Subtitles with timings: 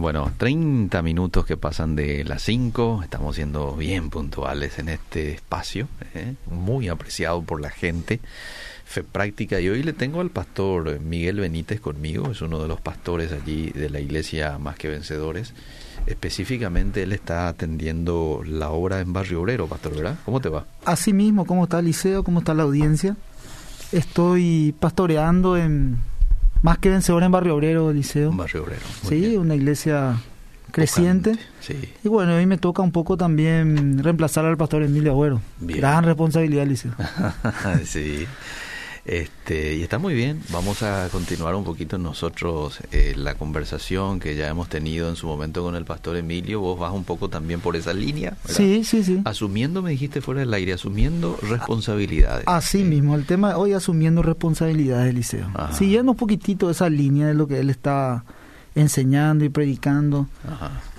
[0.00, 5.88] Bueno, 30 minutos que pasan de las 5, estamos siendo bien puntuales en este espacio,
[6.14, 6.36] ¿eh?
[6.50, 8.18] muy apreciado por la gente.
[8.86, 12.80] Fe práctica y hoy le tengo al pastor Miguel Benítez conmigo, es uno de los
[12.80, 15.52] pastores allí de la iglesia Más que Vencedores.
[16.06, 20.16] Específicamente él está atendiendo la obra en Barrio Obrero, pastor, ¿verdad?
[20.24, 20.64] ¿Cómo te va?
[20.86, 22.24] Así mismo, ¿cómo está el liceo?
[22.24, 23.18] ¿Cómo está la audiencia?
[23.92, 25.98] Estoy pastoreando en
[26.62, 28.32] más que vencedor en Barrio Obrero, Liceo.
[28.32, 28.82] Barrio Obrero.
[29.08, 30.16] Sí, una iglesia
[30.70, 31.38] creciente.
[31.60, 31.92] Sí.
[32.04, 35.40] Y bueno, hoy me toca un poco también reemplazar al pastor Emilio Agüero.
[35.60, 36.92] Gran responsabilidad, Liceo.
[37.84, 38.26] sí.
[39.04, 40.42] Este, y está muy bien.
[40.50, 45.26] Vamos a continuar un poquito nosotros eh, la conversación que ya hemos tenido en su
[45.26, 46.60] momento con el pastor Emilio.
[46.60, 48.36] Vos vas un poco también por esa línea.
[48.44, 49.20] Sí, sí, sí.
[49.24, 52.44] Asumiendo, me dijiste fuera del aire, asumiendo responsabilidades.
[52.46, 55.48] Así mismo, el tema hoy asumiendo responsabilidades, Eliseo.
[55.72, 58.24] Siguiendo un poquitito esa línea de lo que él está
[58.74, 60.28] enseñando y predicando,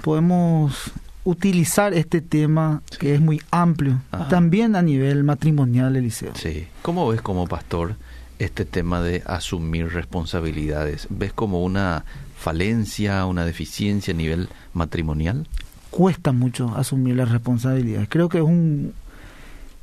[0.02, 0.92] podemos
[1.23, 6.33] utilizar este tema que es muy amplio, también a nivel matrimonial, Eliseo.
[6.36, 6.67] Sí.
[6.81, 7.95] ¿Cómo ves como pastor
[8.39, 11.08] este tema de asumir responsabilidades?
[11.09, 12.05] ¿Ves como una
[12.38, 15.47] falencia, una deficiencia a nivel matrimonial?
[15.91, 18.08] Cuesta mucho asumir las responsabilidades.
[18.09, 18.94] Creo que es un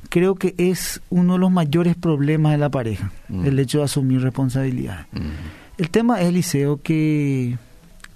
[0.09, 3.45] creo que es uno de los mayores problemas de la pareja, mm.
[3.45, 5.05] el hecho de asumir responsabilidades.
[5.11, 5.29] Mm.
[5.77, 7.57] El tema es, Eliseo, que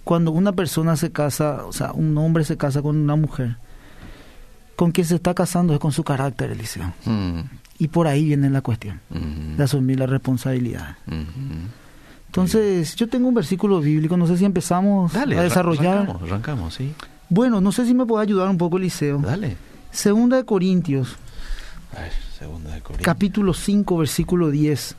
[0.03, 3.57] cuando una persona se casa, o sea, un hombre se casa con una mujer,
[4.75, 6.93] con quien se está casando es con su carácter, Eliseo.
[7.05, 7.41] Mm.
[7.79, 9.55] Y por ahí viene la cuestión mm-hmm.
[9.55, 10.97] de asumir la responsabilidad.
[11.07, 11.67] Mm-hmm.
[12.27, 15.97] Entonces, yo tengo un versículo bíblico, no sé si empezamos a desarrollar.
[15.97, 16.93] Arrancamos, arrancamos, sí.
[17.29, 19.19] Bueno, no sé si me puede ayudar un poco, Eliseo.
[19.19, 19.55] Dale.
[19.91, 21.15] Segunda de Corintios.
[21.95, 23.05] A ver, segunda de Corintios.
[23.05, 24.95] Capítulo 5, versículo 10.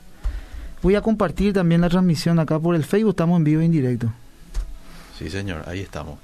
[0.81, 3.71] Voy a compartir también la transmisión acá por el Facebook, estamos en vivo e en
[3.71, 4.13] directo.
[5.17, 6.19] Sí, señor, ahí estamos.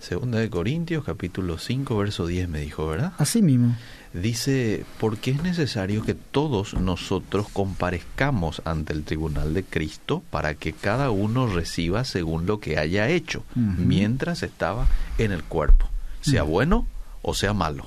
[0.00, 3.12] Segunda de Corintios, capítulo 5, verso 10 me dijo, ¿verdad?
[3.18, 3.74] Así mismo.
[4.12, 10.72] Dice, porque es necesario que todos nosotros comparezcamos ante el tribunal de Cristo para que
[10.72, 14.86] cada uno reciba según lo que haya hecho, mientras estaba
[15.18, 15.88] en el cuerpo,
[16.20, 16.86] sea bueno
[17.22, 17.86] o sea malo.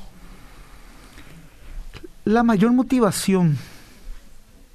[2.26, 3.58] La mayor motivación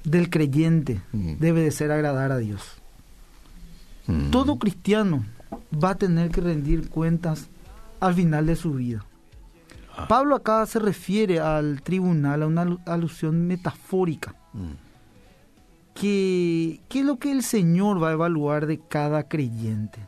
[0.03, 2.61] del creyente debe de ser agradar a Dios.
[4.31, 5.25] Todo cristiano
[5.71, 7.47] va a tener que rendir cuentas
[7.99, 9.05] al final de su vida.
[9.95, 10.07] Ah.
[10.07, 14.35] Pablo acá se refiere al tribunal, a una alusión metafórica.
[14.53, 14.71] Mm.
[15.93, 19.99] Que, es lo que el Señor va a evaluar de cada creyente.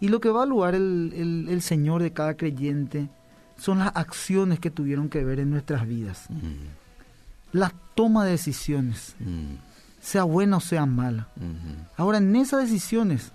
[0.00, 3.08] Y lo que va a evaluar el, Señor de cada creyente
[3.56, 6.26] son las acciones que tuvieron que ver en nuestras vidas.
[6.30, 7.56] Mm.
[7.56, 9.54] La toma de decisiones, mm.
[10.00, 11.28] sea buena o sea mala.
[11.38, 11.88] Mm-hmm.
[11.96, 13.32] Ahora, en esas decisiones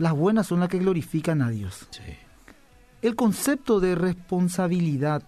[0.00, 1.86] las buenas son las que glorifican a Dios.
[3.02, 5.22] El concepto de responsabilidad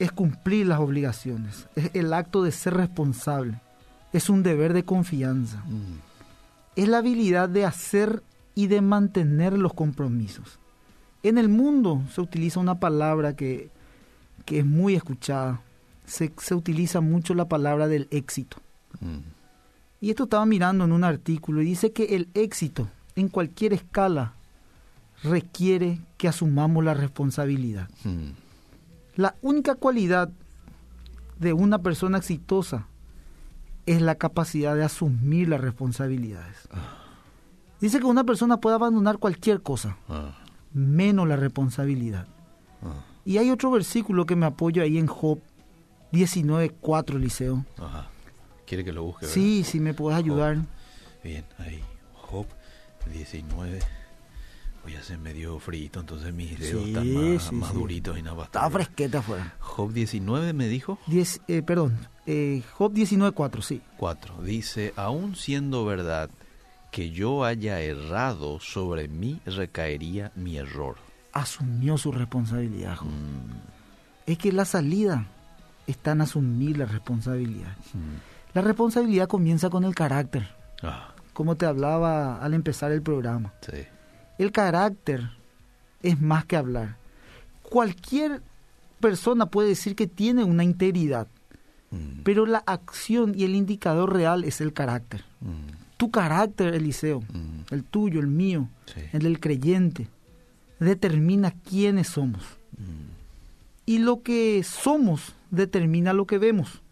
[0.00, 3.60] es cumplir las obligaciones, es el acto de ser responsable,
[4.12, 6.00] es un deber de confianza, mm.
[6.74, 8.24] es la habilidad de hacer
[8.56, 10.58] y de mantener los compromisos.
[11.22, 13.70] En el mundo se utiliza una palabra que,
[14.46, 15.60] es muy escuchada,
[16.06, 18.56] se, utiliza mucho la palabra del éxito.
[18.98, 19.18] Mm.
[20.00, 24.34] Y esto estaba mirando en un artículo y dice que el éxito en cualquier escala
[25.24, 27.88] requiere que asumamos la responsabilidad.
[28.04, 28.30] Hmm.
[29.16, 30.30] La única cualidad
[31.38, 32.86] de una persona exitosa
[33.86, 36.68] es la capacidad de asumir las responsabilidades.
[36.70, 36.98] Ah.
[37.80, 40.36] Dice que una persona puede abandonar cualquier cosa, ah.
[40.72, 42.26] menos la responsabilidad.
[42.82, 43.04] Ah.
[43.24, 45.40] Y hay otro versículo que me apoyo ahí en Job
[46.12, 47.64] 19.4, Liceo.
[48.64, 49.26] ¿Quiere que lo busque?
[49.26, 50.58] Sí, sí, me puedes ayudar.
[51.24, 51.82] Bien, ahí.
[52.14, 52.46] Job
[53.08, 53.80] 19.
[54.84, 59.54] Hoy hace medio frito, entonces mis dedos están más, duritos y nada Estaba fresqueta afuera.
[59.58, 60.98] Job 19 me dijo.
[61.08, 63.82] 10, eh, perdón, eh, Job 19, 4, sí.
[63.98, 64.42] 4.
[64.42, 66.30] Dice, aún siendo verdad
[66.90, 70.96] que yo haya errado, sobre mí recaería mi error.
[71.32, 73.08] Asumió su responsabilidad, Job.
[73.08, 74.30] Mm.
[74.30, 75.26] Es que la salida
[75.86, 77.76] está en asumir la responsabilidad.
[77.92, 78.54] Mm.
[78.54, 80.48] La responsabilidad comienza con el carácter.
[80.82, 83.54] Ah como te hablaba al empezar el programa.
[84.38, 85.30] El carácter
[86.02, 86.96] es más que hablar.
[87.62, 88.42] Cualquier
[88.98, 91.28] persona puede decir que tiene una integridad,
[91.92, 92.22] mm.
[92.24, 95.22] pero la acción y el indicador real es el carácter.
[95.40, 95.96] Mm.
[95.96, 97.72] Tu carácter, Eliseo, mm.
[97.72, 98.68] el tuyo, el mío,
[99.12, 100.08] el del creyente,
[100.80, 102.42] determina quiénes somos.
[103.86, 106.82] Y lo que somos determina lo que vemos.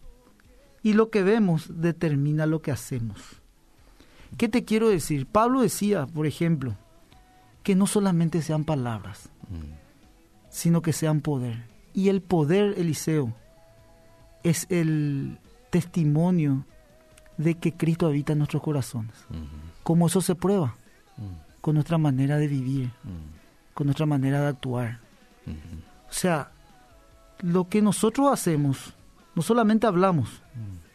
[0.83, 3.41] Y lo que vemos determina lo que hacemos.
[4.35, 5.25] ¿Qué te quiero decir?
[5.25, 6.75] Pablo decía, por ejemplo,
[7.63, 9.29] que no solamente sean palabras,
[10.49, 11.65] sino que sean poder.
[11.93, 13.33] Y el poder, Eliseo,
[14.43, 15.39] es el
[15.69, 16.65] testimonio
[17.37, 19.15] de que Cristo habita en nuestros corazones.
[19.83, 20.75] ¿Cómo eso se prueba?
[21.61, 22.91] Con nuestra manera de vivir,
[23.73, 24.99] con nuestra manera de actuar.
[26.09, 26.51] O sea,
[27.41, 28.93] lo que nosotros hacemos,
[29.35, 30.41] no solamente hablamos,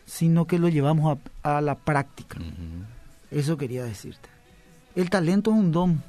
[0.05, 2.39] sino que lo llevamos a, la práctica.
[3.33, 4.29] Eso quería decirte.
[4.95, 6.03] El talento es un don,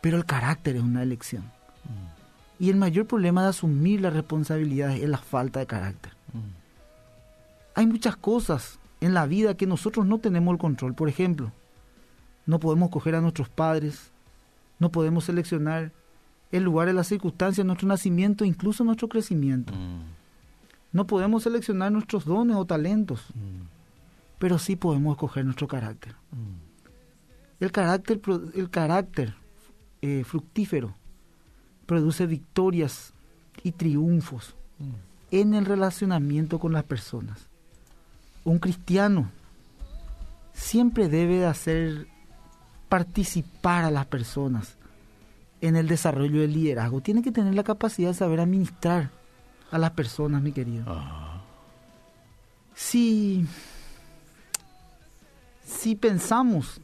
[0.00, 1.44] pero el carácter es una elección.
[2.58, 6.12] Y el mayor problema de asumir la responsabilidad es la falta de carácter.
[7.74, 10.94] Hay muchas cosas en la vida que nosotros no tenemos el control.
[10.94, 11.52] Por ejemplo,
[12.46, 14.12] no podemos coger a nuestros padres,
[14.78, 15.92] no podemos seleccionar
[16.50, 19.72] el lugar de las circunstancias, nuestro nacimiento, incluso nuestro crecimiento.
[19.72, 20.02] Mm.
[20.92, 23.71] No podemos seleccionar nuestros dones o talentos, mm.
[24.42, 26.16] Pero sí podemos escoger nuestro carácter.
[26.32, 27.62] Mm.
[27.62, 28.20] El carácter,
[28.56, 29.36] el carácter
[30.00, 30.96] eh, fructífero
[31.86, 33.12] produce victorias
[33.62, 34.56] y triunfos
[35.30, 37.46] en el relacionamiento con las personas.
[38.42, 39.30] Un cristiano
[40.52, 42.08] siempre debe de hacer
[42.88, 44.76] participar a las personas
[45.60, 47.00] en el desarrollo del liderazgo.
[47.00, 49.12] Tiene que tener la capacidad de saber administrar
[49.70, 50.84] a las personas, mi querido.
[52.74, 53.46] Si,
[55.64, 56.80] si pensamos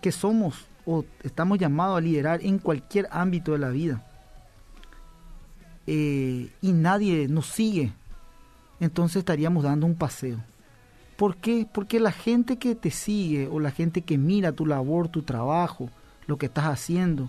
[0.00, 4.04] que somos o estamos llamados a liderar en cualquier ámbito de la vida
[5.86, 7.92] eh, y nadie nos sigue,
[8.80, 10.38] entonces estaríamos dando un paseo.
[11.16, 11.66] ¿Por qué?
[11.70, 15.90] Porque la gente que te sigue o la gente que mira tu labor, tu trabajo,
[16.26, 17.28] lo que estás haciendo,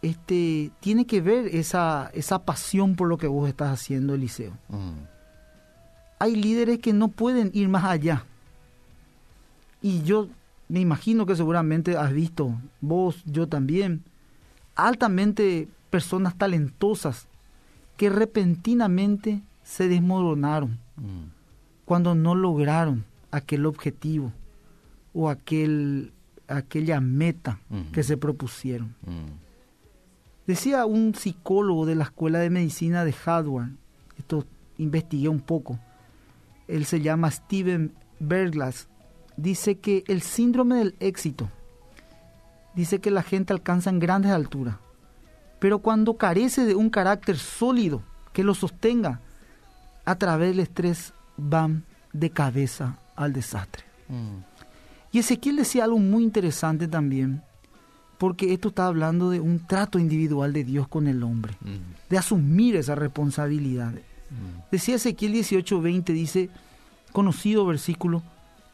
[0.00, 4.52] este, tiene que ver esa, esa pasión por lo que vos estás haciendo, Eliseo.
[4.68, 4.92] Mm.
[6.20, 8.24] Hay líderes que no pueden ir más allá.
[9.80, 10.28] Y yo
[10.68, 14.02] me imagino que seguramente has visto, vos, yo también,
[14.74, 17.26] altamente personas talentosas
[17.96, 21.84] que repentinamente se desmoronaron mm.
[21.84, 24.32] cuando no lograron aquel objetivo
[25.12, 26.12] o aquel,
[26.46, 27.58] aquella meta
[27.92, 28.94] que se propusieron.
[29.02, 29.48] Mm.
[30.46, 33.70] Decía un psicólogo de la Escuela de Medicina de Harvard,
[34.16, 34.44] esto
[34.78, 35.78] investigué un poco,
[36.68, 38.88] él se llama Steven Berglas,
[39.38, 41.48] dice que el síndrome del éxito,
[42.74, 44.76] dice que la gente alcanza en grandes alturas,
[45.58, 48.02] pero cuando carece de un carácter sólido
[48.32, 49.20] que lo sostenga,
[50.04, 53.84] a través del estrés van de cabeza al desastre.
[54.08, 54.42] Mm.
[55.12, 57.42] Y Ezequiel decía algo muy interesante también,
[58.18, 62.10] porque esto está hablando de un trato individual de Dios con el hombre, mm.
[62.10, 63.92] de asumir esa responsabilidad.
[63.92, 64.70] Mm.
[64.72, 66.50] Decía Ezequiel 18:20, dice,
[67.12, 68.22] conocido versículo,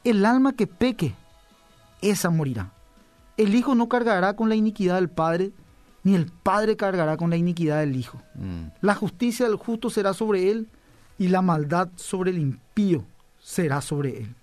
[0.04, 1.14] el alma que peque,
[2.02, 2.70] esa morirá.
[3.36, 5.52] El hijo no cargará con la iniquidad del padre,
[6.04, 8.20] ni el padre cargará con la iniquidad del hijo.
[8.34, 8.66] Mm.
[8.82, 10.68] La justicia del justo será sobre él,
[11.18, 13.04] y la maldad sobre el impío
[13.40, 14.34] será sobre él.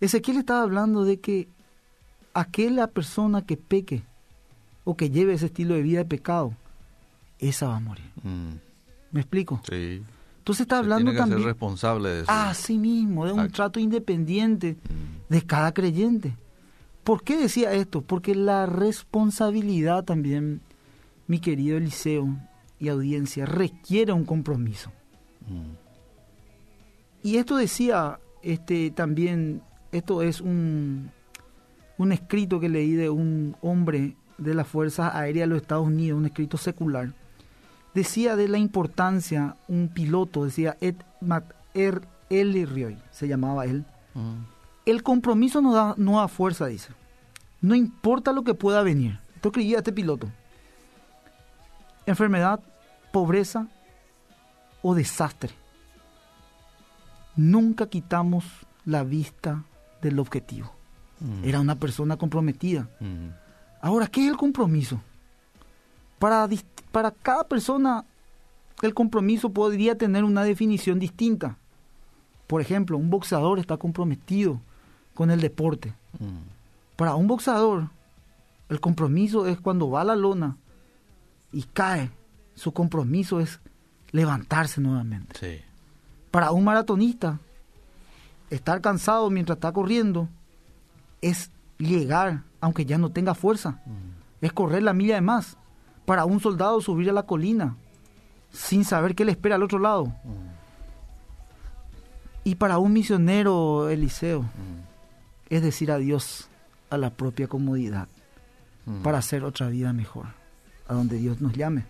[0.00, 1.48] Ezequiel estaba hablando de que
[2.34, 4.02] aquella persona que peque
[4.84, 6.54] o que lleve ese estilo de vida de pecado,
[7.38, 8.10] esa va a morir.
[8.22, 8.54] Mm.
[9.12, 9.62] ¿Me explico?
[9.68, 10.02] Sí.
[10.44, 11.38] Entonces está hablando tiene que también...
[11.38, 12.26] Ser responsable de eso.
[12.28, 15.32] Ah, sí mismo, de un trato independiente mm.
[15.32, 16.36] de cada creyente.
[17.02, 18.02] ¿Por qué decía esto?
[18.02, 20.60] Porque la responsabilidad también,
[21.28, 22.28] mi querido Eliseo
[22.78, 24.90] y audiencia, requiere un compromiso.
[25.48, 25.76] Mm.
[27.22, 31.10] Y esto decía este también, esto es un,
[31.96, 36.18] un escrito que leí de un hombre de las Fuerzas Aéreas de los Estados Unidos,
[36.18, 37.14] un escrito secular,
[37.94, 40.96] decía de la importancia, un piloto, decía Ed
[41.74, 43.84] er, Elrioy, se llamaba él,
[44.14, 44.44] mm.
[44.86, 46.92] el compromiso no da, da fuerza, dice.
[47.60, 49.18] No importa lo que pueda venir.
[49.36, 50.30] Esto creía este piloto.
[52.04, 52.60] Enfermedad,
[53.12, 53.68] pobreza
[54.82, 55.50] o desastre.
[57.36, 58.44] Nunca quitamos
[58.84, 59.64] la vista
[60.02, 60.74] del objetivo.
[61.20, 61.44] Mm.
[61.44, 62.88] Era una persona comprometida.
[63.00, 63.28] Mm.
[63.80, 65.00] Ahora, ¿qué es el compromiso?
[66.24, 66.48] Para,
[66.90, 68.06] para cada persona,
[68.80, 71.58] el compromiso podría tener una definición distinta.
[72.46, 74.58] Por ejemplo, un boxeador está comprometido
[75.12, 75.92] con el deporte.
[76.18, 76.96] Mm.
[76.96, 77.90] Para un boxeador,
[78.70, 80.56] el compromiso es cuando va a la lona
[81.52, 82.10] y cae.
[82.54, 83.60] Su compromiso es
[84.10, 85.62] levantarse nuevamente.
[86.30, 87.38] Para un maratonista,
[88.48, 90.30] estar cansado mientras está corriendo
[91.20, 93.82] es llegar, aunque ya no tenga fuerza,
[94.40, 95.58] es correr la milla de más.
[96.04, 97.76] Para un soldado subir a la colina
[98.52, 100.12] sin saber qué le espera al otro lado.
[102.44, 104.44] Y para un misionero, Eliseo,
[105.48, 106.48] es decir adiós
[106.90, 108.08] a la propia comodidad
[108.86, 109.02] mm.
[109.02, 110.26] para hacer otra vida mejor,
[110.86, 111.84] a donde Dios nos llame.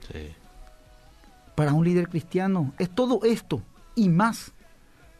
[1.54, 3.62] Para un líder cristiano es todo esto
[3.94, 4.52] y más,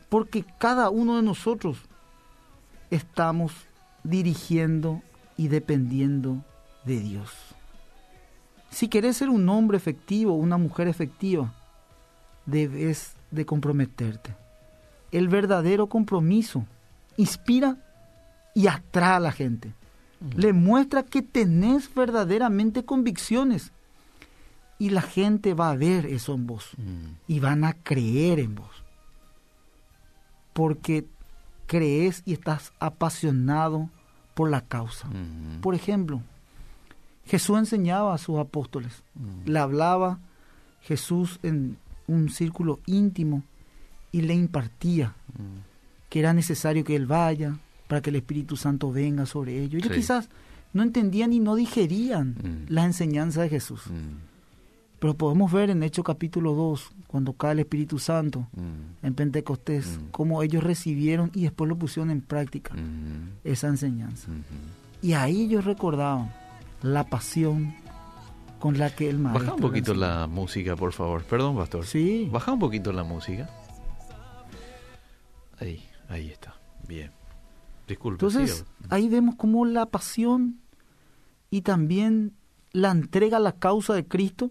[0.09, 1.79] porque cada uno de nosotros
[2.91, 3.53] estamos
[4.05, 5.03] dirigiendo
[5.37, 6.45] y dependiendo
[6.85, 7.54] de Dios.
[8.75, 11.55] Si querés ser un hombre efectivo, una mujer efectiva,
[12.45, 14.35] debes de comprometerte.
[15.13, 16.67] El verdadero compromiso
[17.17, 17.77] inspira
[18.53, 19.73] y atrae a la gente.
[20.37, 23.71] Le muestra que tenés verdaderamente convicciones.
[24.77, 26.71] Y la gente va a ver eso en vos.
[27.29, 28.83] Y van a creer en vos.
[30.53, 31.07] Porque
[31.67, 33.89] crees y estás apasionado
[34.35, 35.09] por la causa.
[35.61, 36.23] Por ejemplo,
[37.27, 39.03] Jesús enseñaba a sus apóstoles.
[39.47, 40.19] Le hablaba
[40.83, 43.43] Jesús en un círculo íntimo
[44.13, 45.15] y le impartía
[46.09, 49.83] que era necesario que él vaya para que el Espíritu Santo venga sobre ellos.
[49.83, 50.29] Ellos quizás
[50.73, 52.73] no entendían y no digerían mm.
[52.73, 53.87] la enseñanza de Jesús.
[53.89, 54.19] Mm.
[54.99, 59.07] Pero podemos ver en Hechos capítulo 2, cuando cae el Espíritu Santo mm.
[59.07, 62.75] en Pentecostés, cómo ellos recibieron y después lo pusieron en práctica,
[63.43, 64.29] esa enseñanza.
[64.29, 65.07] Mm-hmm.
[65.07, 66.33] Y ahí ellos recordaban
[66.85, 67.75] la pasión
[68.61, 69.45] con la que el maestro...
[69.45, 71.25] Baja un poquito la música, por favor.
[71.25, 71.87] Perdón, pastor.
[71.87, 72.29] Sí.
[72.31, 73.49] Baja un poquito la música.
[75.59, 76.55] Ahí, ahí está.
[76.87, 77.11] Bien.
[77.89, 78.25] Disculpe.
[78.25, 80.61] Entonces, ahí vemos cómo la pasión
[81.51, 82.35] y también
[82.73, 84.51] la entrega a la causa de Cristo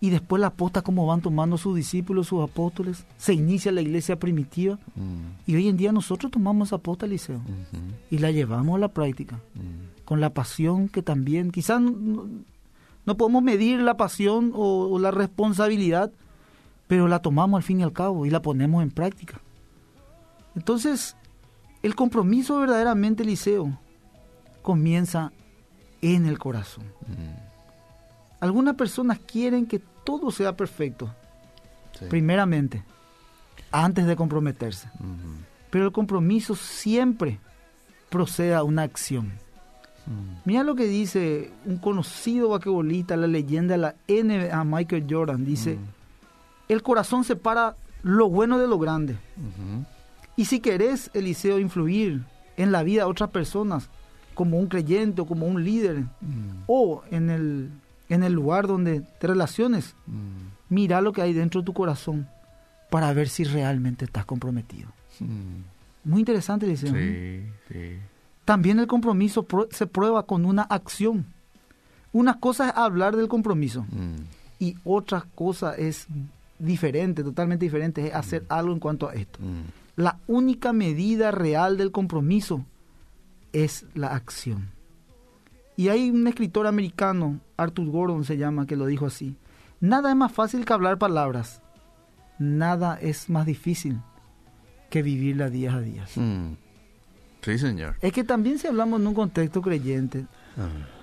[0.00, 3.04] y después la aposta cómo van tomando sus discípulos, sus apóstoles.
[3.18, 5.50] Se inicia la iglesia primitiva mm.
[5.50, 7.40] y hoy en día nosotros tomamos esa aposta, Eliseo,
[8.10, 9.95] y la llevamos a la práctica mm.
[10.06, 16.10] Con la pasión que también, quizás no podemos medir la pasión o, la responsabilidad,
[16.86, 19.40] pero la tomamos al fin y al cabo y la ponemos en práctica.
[20.54, 21.16] Entonces,
[21.82, 23.78] el compromiso verdaderamente, Eliseo,
[24.62, 25.32] comienza
[26.00, 26.84] en el corazón.
[27.06, 28.40] Mm.
[28.40, 31.12] Algunas personas quieren que todo sea perfecto,
[32.08, 32.84] primeramente,
[33.72, 34.88] antes de comprometerse.
[35.70, 37.40] Pero el compromiso siempre
[38.08, 39.32] procede a una acción.
[40.06, 40.36] Mm.
[40.44, 45.44] Mira lo que dice un conocido vaquebolista, la leyenda de la NBA, Michael Jordan.
[45.44, 46.72] Dice, Mm.
[46.72, 49.16] el corazón separa lo bueno de lo grande.
[50.36, 52.22] Y si querés, Eliseo, influir
[52.56, 53.88] en la vida de otras personas,
[54.34, 56.64] como un creyente o como un líder, Mm.
[56.66, 57.70] o en el,
[58.08, 59.94] en el lugar donde te relaciones,
[60.68, 62.28] mira lo que hay dentro de tu corazón
[62.90, 64.88] para ver si realmente estás comprometido.
[66.04, 66.92] Muy interesante, Eliseo.
[66.92, 67.98] Sí, sí.
[68.46, 71.26] También el compromiso pro- se prueba con una acción.
[72.12, 74.14] Una cosa es hablar del compromiso Mm.
[74.58, 76.06] y otra cosa es
[76.58, 79.38] diferente, totalmente diferente, es hacer algo en cuanto a esto.
[79.42, 80.00] Mm.
[80.00, 82.64] La única medida real del compromiso
[83.52, 84.70] es la acción.
[85.76, 89.36] Y hay un escritor americano, Arthur Gordon se llama, que lo dijo así.
[89.80, 91.60] Nada es más fácil que hablar palabras.
[92.38, 93.98] Nada es más difícil
[94.88, 96.06] que vivirla día a día.
[96.16, 96.52] Mm.
[97.46, 97.94] Sí, señor.
[98.00, 100.26] Es que también si hablamos en un contexto creyente,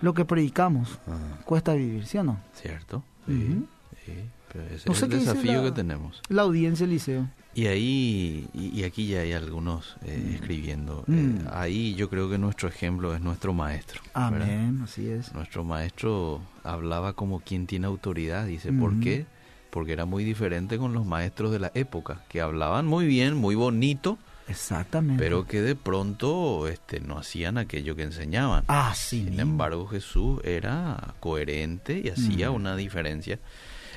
[0.02, 1.00] lo que predicamos
[1.46, 2.38] cuesta vivir, ¿sí o no?
[2.54, 3.02] Cierto.
[3.26, 3.68] Sí, Ujú.
[4.06, 4.14] sí.
[4.52, 6.22] Pero ese No es el desafío la- que tenemos.
[6.28, 7.28] La audiencia, Liceo.
[7.56, 11.06] Y ahí, y, y aquí ya hay algunos eh, escribiendo.
[11.08, 11.14] Mm.
[11.18, 14.02] Eh, ahí yo creo que nuestro ejemplo es nuestro maestro.
[14.14, 14.42] ¿verdad?
[14.42, 15.34] Amén, así es.
[15.34, 18.46] Nuestro maestro hablaba como quien tiene autoridad.
[18.46, 19.00] Dice, ¿por Ujú.
[19.02, 19.26] qué?
[19.70, 23.56] Porque era muy diferente con los maestros de la época, que hablaban muy bien, muy
[23.56, 25.24] bonito, Exactamente.
[25.24, 28.64] pero que de pronto este, no hacían aquello que enseñaban.
[28.68, 29.24] Ah, sí.
[29.26, 32.56] Sin embargo, Jesús era coherente y hacía Mm.
[32.56, 33.40] una diferencia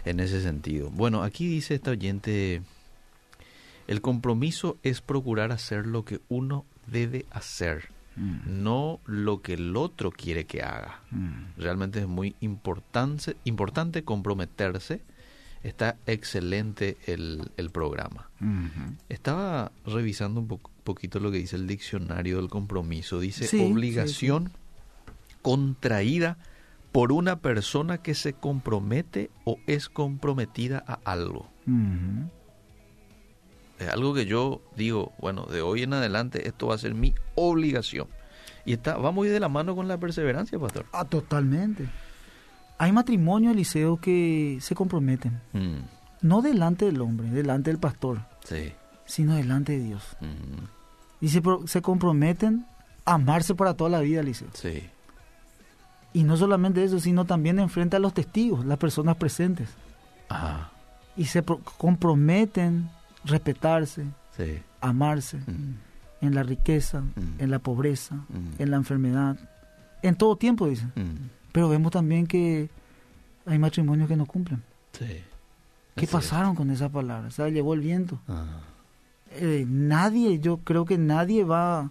[0.05, 0.91] en ese sentido.
[0.91, 2.63] Bueno, aquí dice esta oyente,
[3.89, 9.77] el compromiso es procurar hacer lo que uno debe hacer, Mm, no lo que el
[9.77, 11.01] otro quiere que haga.
[11.11, 11.59] mm.
[11.59, 15.03] Realmente es muy importante, importante comprometerse.
[15.63, 18.31] Está excelente el, el programa.
[19.09, 23.19] Estaba revisando un po- poquito lo que dice el diccionario del compromiso.
[23.19, 24.53] Dice Sí, obligación
[25.43, 26.39] contraída
[26.93, 31.49] por una persona que se compromete o es comprometida a algo.
[33.79, 37.15] Es algo que yo digo, bueno, de hoy en adelante esto va a ser mi
[37.35, 38.09] obligación.
[38.65, 40.87] Y está, va muy de la mano con la perseverancia, pastor.
[40.93, 41.87] Ah, totalmente.
[42.79, 45.41] Hay matrimonios, Eliseo, que se comprometen.
[45.53, 45.79] Mm,
[46.23, 48.73] No delante del hombre, delante del pastor, sí.
[49.05, 50.03] sino delante de Dios.
[50.21, 50.65] Mm,
[51.21, 52.67] Y se, pro- se comprometen
[53.07, 54.49] a amarse para toda la vida, Eliseo.
[54.53, 54.83] sí.
[56.13, 59.69] Y no solamente eso, sino también enfrente a los testigos, las personas presentes.
[60.31, 60.71] Ajá.
[61.17, 62.89] Y se pro- comprometen
[63.25, 64.05] respetarse,
[64.37, 64.59] Sí.
[64.81, 65.75] amarse Mm,
[66.23, 67.41] en la riqueza, Mm.
[67.41, 68.61] en la pobreza, Mm.
[68.63, 69.37] en la enfermedad,
[70.03, 70.93] en todo tiempo, dicen.
[71.57, 72.69] Pero vemos también que
[73.47, 74.63] hay matrimonios que no cumplen.
[74.93, 75.07] Sí.
[75.95, 77.29] ¿Qué pasaron con esa palabra?
[77.29, 78.21] O sea, llevó el viento.
[79.31, 81.91] Eh, nadie, yo creo que nadie va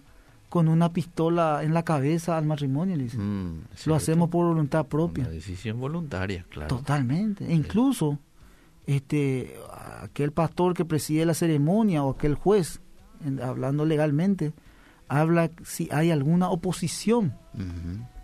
[0.50, 3.18] con una pistola en la cabeza al matrimonio, le dice.
[3.18, 5.24] Mm, Lo hacemos por voluntad propia.
[5.24, 6.68] Una decisión voluntaria, claro.
[6.76, 7.44] Totalmente.
[7.44, 8.20] E incluso
[8.86, 9.56] este
[10.00, 12.80] aquel pastor que preside la ceremonia o aquel juez,
[13.24, 14.52] en- hablando legalmente,
[15.08, 17.34] habla si hay alguna oposición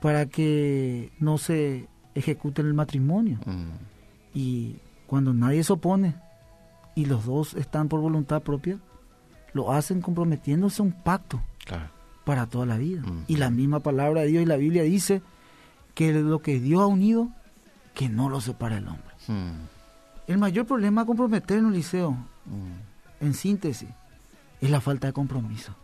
[0.01, 3.39] para que no se ejecute el matrimonio.
[3.47, 3.69] Mm.
[4.35, 6.15] Y cuando nadie se opone
[6.95, 8.79] y los dos están por voluntad propia,
[9.53, 11.89] lo hacen comprometiéndose a un pacto Claro.
[12.25, 13.03] para toda la vida.
[13.29, 15.23] Y la misma palabra de Dios y la Biblia dice
[15.95, 17.29] que lo que Dios ha unido,
[17.95, 19.15] que no lo separa el hombre.
[19.29, 19.51] Mm.
[20.27, 22.13] El mayor problema a comprometernos, Liceo,
[22.47, 23.25] Mm.
[23.25, 23.89] en síntesis,
[24.61, 25.75] es la falta de compromiso.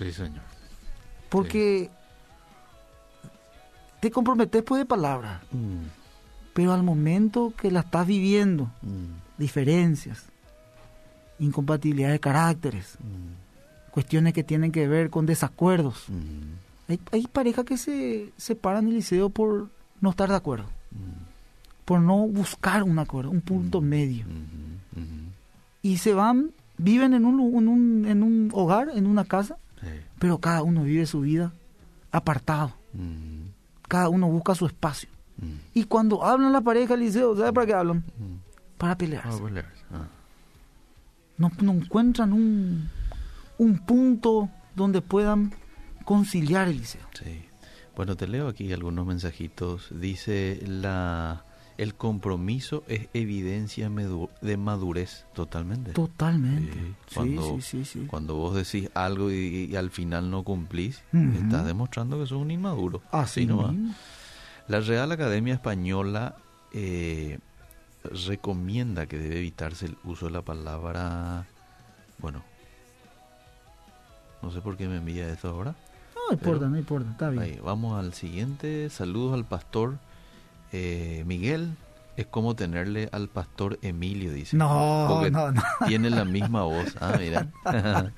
[0.00, 0.42] Sí, señor.
[1.28, 1.90] Porque
[4.00, 5.84] te comprometes pues de palabra, Mm.
[6.54, 9.38] pero al momento que la estás viviendo, Mm.
[9.38, 10.24] diferencias,
[11.38, 13.90] incompatibilidad de caracteres, Mm.
[13.92, 16.06] cuestiones que tienen que ver con desacuerdos.
[16.88, 19.68] Hay, hay parejas que se separan del liceo por
[20.00, 20.66] no estar de acuerdo,
[21.84, 24.24] por no buscar un acuerdo, un punto medio.
[24.24, 25.02] Ujú.
[25.02, 25.14] Ujú.
[25.82, 29.56] Y se van, viven en un, en un, en un hogar, en una casa.
[30.20, 31.52] Pero cada uno vive su vida
[32.12, 32.72] apartado.
[32.92, 33.48] Mm.
[33.88, 35.08] Cada uno busca su espacio.
[35.38, 35.54] Mm.
[35.74, 37.98] Y cuando hablan la pareja del liceo, ¿sabe para qué hablan?
[38.18, 38.36] Mm.
[38.78, 39.42] Para Ah, pelearse.
[39.92, 40.06] ah.
[41.38, 42.88] No, no encuentran un,
[43.58, 45.52] un punto donde puedan
[46.04, 47.02] conciliar el liceo.
[47.18, 47.44] Sí.
[47.96, 49.88] Bueno, te leo aquí algunos mensajitos.
[49.90, 51.44] Dice la
[51.82, 53.90] el compromiso es evidencia
[54.40, 55.92] de madurez totalmente.
[55.92, 56.72] Totalmente.
[56.72, 58.06] Sí, Sí, cuando- sí, sí.
[58.06, 62.50] Cuando vos decís algo y, y al final no cumplís, estás demostrando que sos un
[62.50, 63.00] inmaduro.
[63.10, 63.74] Así nomás.
[64.68, 66.36] La Real Academia Española
[66.72, 67.38] eh,
[68.04, 71.46] recomienda que debe evitarse el uso de la palabra,
[72.18, 72.42] bueno,
[74.42, 75.74] no sé por qué me envía esto ahora.
[76.14, 77.42] No importa, Pero- no importa, está bien.
[77.42, 78.88] Ahí, vamos al siguiente.
[78.90, 79.98] Saludos al pastor
[80.72, 81.76] eh, Miguel.
[82.20, 84.54] Es como tenerle al pastor Emilio, dice.
[84.56, 85.62] No, Porque no, no.
[85.86, 86.94] Tiene la misma voz.
[87.00, 87.48] Ah, mira.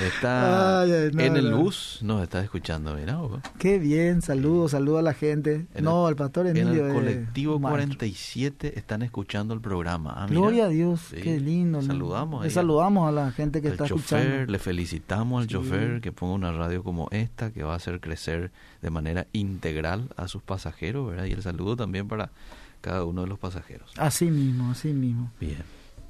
[0.00, 3.18] está Ay, ay, no, en el bus, nos está escuchando, mira.
[3.58, 5.66] Qué bien, saludos, saludos a la gente.
[5.74, 6.82] En no, el- el pastor En Emilio.
[6.84, 7.86] el es colectivo un maestro.
[7.98, 10.12] 47 están escuchando el programa.
[10.16, 10.40] Ah, mira.
[10.40, 11.16] Gloria a Dios, Sí.
[11.22, 11.82] qué lindo.
[11.82, 14.52] Saludamos Le saludamos a la gente que al está chofer, escuchando.
[14.52, 15.54] le felicitamos al Sí.
[15.54, 20.10] chofer que ponga una radio como esta que va a hacer crecer de manera integral
[20.16, 21.24] a sus pasajeros, ¿verdad?
[21.24, 22.30] Y el saludo también para
[22.86, 23.90] cada uno de los pasajeros.
[23.98, 25.32] Así mismo, así mismo.
[25.40, 25.58] Bien.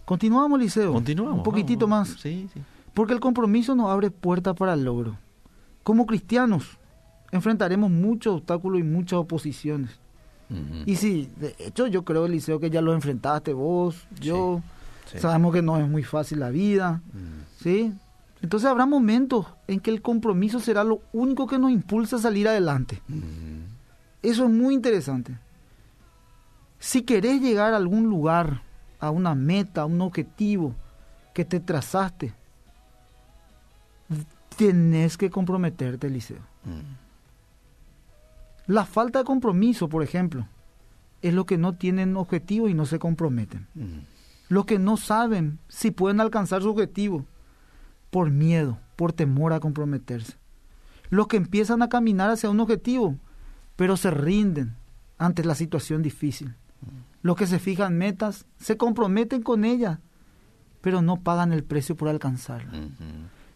[0.04, 0.92] Continuamos, Liceo.
[0.92, 1.38] Continuamos.
[1.38, 2.10] Un poquitito vamos.
[2.10, 2.20] más.
[2.20, 2.60] Sí, sí.
[2.92, 5.16] Porque el compromiso nos abre puertas para el logro.
[5.82, 6.76] Como cristianos,
[7.32, 9.90] enfrentaremos muchos obstáculos y muchas oposiciones.
[10.84, 14.60] Y sí, de hecho, yo creo, Eliseo, que ya lo enfrentaste vos, yo.
[15.10, 15.18] Sí.
[15.18, 17.62] Sabemos que no es muy fácil la vida, Mm.
[17.62, 17.92] ¿sí?
[18.42, 22.46] Entonces habrá momentos en que el compromiso será lo único que nos impulsa a salir
[22.46, 23.00] adelante.
[24.22, 25.36] Eso es muy interesante.
[26.78, 28.62] Si querés llegar a algún lugar,
[28.98, 30.74] a una meta, a un objetivo
[31.34, 32.34] que te trazaste,
[34.56, 36.40] tenés que comprometerte, Eliseo.
[36.64, 37.06] Mm.
[38.66, 40.46] La falta de compromiso, por ejemplo,
[41.22, 43.66] es lo que no tienen objetivo y no se comprometen.
[43.74, 43.98] Mm.
[44.48, 47.26] Los que no saben si pueden alcanzar su objetivo
[48.10, 50.34] por miedo, por temor a comprometerse.
[51.10, 53.16] Los que empiezan a caminar hacia un objetivo,
[53.76, 54.74] pero se rinden
[55.18, 56.54] ante la situación difícil.
[57.26, 59.98] Los que se fijan metas, se comprometen con ellas,
[60.80, 62.70] pero no pagan el precio por alcanzarla.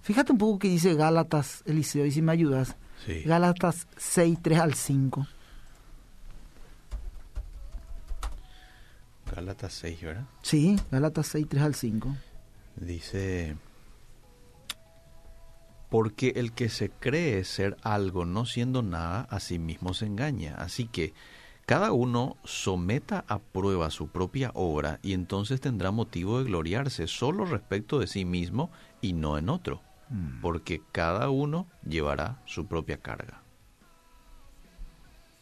[0.02, 2.74] Fíjate un poco que dice Gálatas, Eliseo, y si me ayudas.
[3.06, 3.22] Sí.
[3.22, 5.24] Gálatas 6, 3 al 5.
[9.36, 10.24] Gálatas 6, ¿verdad?
[10.42, 12.16] Sí, Gálatas 6, 3 al 5.
[12.74, 13.56] Dice,
[15.90, 20.56] porque el que se cree ser algo no siendo nada, a sí mismo se engaña.
[20.56, 21.14] Así que
[21.70, 27.44] cada uno someta a prueba su propia obra y entonces tendrá motivo de gloriarse solo
[27.44, 29.80] respecto de sí mismo y no en otro,
[30.42, 33.42] porque cada uno llevará su propia carga.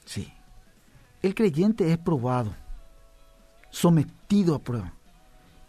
[0.04, 0.30] Sí.
[1.22, 2.54] El creyente es probado,
[3.70, 4.92] sometido a prueba,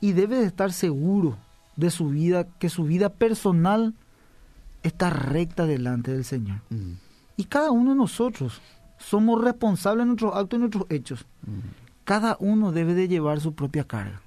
[0.02, 1.38] y debe de estar seguro
[1.78, 3.94] de su vida, que su vida personal
[4.84, 6.60] está recta delante del Señor.
[7.38, 8.60] Y cada uno de nosotros
[9.00, 11.26] somos responsables de nuestros actos y nuestros hechos.
[12.04, 14.22] Cada uno debe de llevar su propia carga.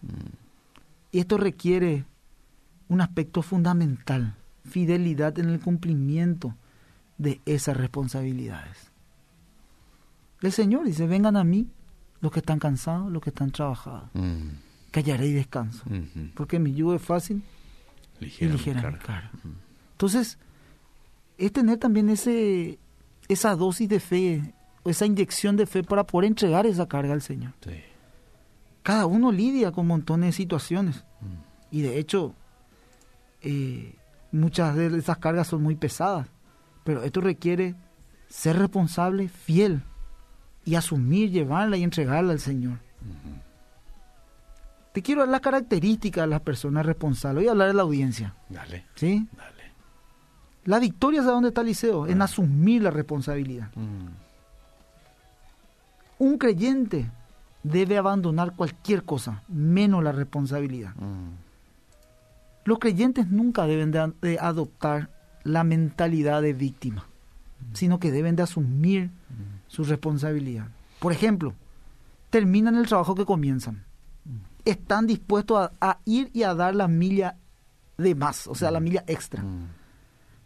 [1.13, 2.05] Y esto requiere
[2.89, 6.55] un aspecto fundamental, fidelidad en el cumplimiento
[7.19, 8.91] de esas responsabilidades.
[10.41, 11.69] El Señor dice, vengan a mí
[12.21, 14.11] los que están cansados, los que están trabajados.
[14.91, 15.85] Que hallaré y descanso.
[16.35, 17.43] Porque mi yugo es fácil
[18.21, 19.31] y ligera mi carga.
[19.93, 20.39] Entonces,
[21.39, 22.79] es tener también ese,
[23.29, 27.53] esa dosis de fe, esa inyección de fe para poder entregar esa carga al Señor.
[28.83, 31.05] Cada uno lidia con montones de situaciones.
[31.21, 31.77] Mm.
[31.77, 32.35] Y de hecho,
[33.43, 33.95] eh,
[34.33, 36.27] muchas de esas cargas son muy pesadas.
[36.85, 37.77] Pero esto requiere
[38.29, 39.83] ser responsable, fiel,
[40.65, 42.79] y asumir, llevarla y entregarla al Señor.
[44.93, 47.43] Te quiero dar las características de las personas responsables.
[47.43, 48.35] Voy a hablar de la audiencia.
[48.49, 48.87] Dale.
[48.95, 49.27] ¿Sí?
[49.37, 49.73] Dale.
[50.65, 52.27] La victoria es a dónde está Liceo, en ah.
[52.27, 53.71] asumir la responsabilidad.
[53.75, 54.22] Mm.
[56.23, 57.11] Un creyente
[57.63, 60.95] debe abandonar cualquier cosa, menos la responsabilidad.
[60.97, 61.35] Mm.
[62.65, 65.11] Los creyentes nunca deben de adoptar
[65.43, 67.07] la mentalidad de víctima
[67.73, 69.11] sino que deben de asumir
[69.69, 70.69] su responsabilidad.
[70.99, 71.55] Por ejemplo,
[72.31, 73.85] terminan el trabajo que comienzan.
[74.65, 77.37] Están dispuestos a, ir y a dar la milla
[77.99, 79.43] de más, o sea, la milla extra.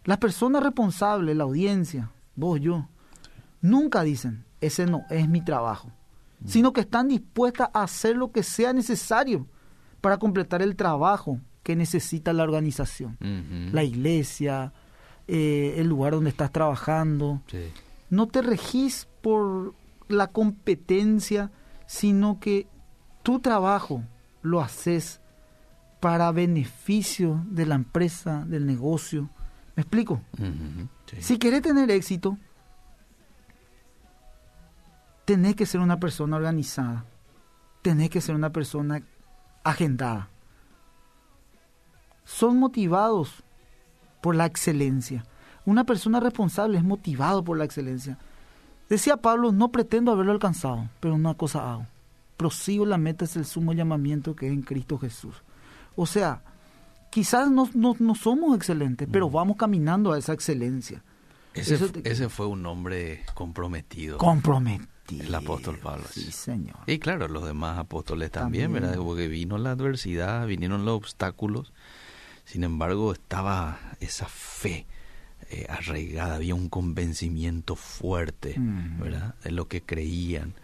[0.05, 2.89] Las personas responsables, la audiencia, vos, yo,
[3.61, 5.91] nunca dicen, ese no es mi trabajo,
[6.45, 9.47] sino que están dispuestas a hacer lo que sea necesario
[10.01, 13.17] para completar el trabajo que necesita la organización.
[13.73, 14.73] La iglesia,
[15.27, 17.43] eh, el lugar donde estás trabajando.
[18.11, 19.75] No te regís por
[20.09, 21.51] la competencia,
[21.87, 22.69] sino que
[23.25, 24.05] tu trabajo
[24.43, 25.21] lo haces
[25.99, 29.29] para beneficio de la empresa, del negocio.
[29.75, 30.21] ¿Me explico?
[31.19, 32.39] Si querés tener éxito,
[35.27, 37.05] tenés que ser una persona organizada,
[37.83, 39.03] tenés que ser una persona
[39.65, 40.31] agendada.
[42.25, 43.45] Son motivados
[44.23, 45.25] por la excelencia.
[45.67, 48.19] Una persona responsable es motivado por la excelencia.
[48.89, 51.87] Decía Pablo, no pretendo haberlo alcanzado, pero una cosa hago.
[52.37, 55.35] Prosigo la meta es el sumo llamamiento que es en Cristo Jesús.
[55.97, 56.43] O sea,
[57.11, 57.67] quizás no,
[58.15, 59.33] somos excelentes, pero mm.
[59.33, 61.03] vamos caminando a esa excelencia.
[61.55, 64.19] Ese, fue un hombre comprometido.
[64.19, 64.96] Comprometido.
[65.11, 66.05] El apóstol Pablo.
[66.11, 66.77] Sí, señor.
[66.87, 68.83] Y claro, los demás apóstoles también, también.
[68.91, 69.03] ¿verdad?
[69.03, 71.73] Porque vino la adversidad, vinieron los obstáculos
[72.47, 74.87] sin embargo, estaba esa fe
[75.51, 79.35] eh, arraigada, había un convencimiento fuerte, ¿verdad?
[79.43, 80.55] De lo que creían,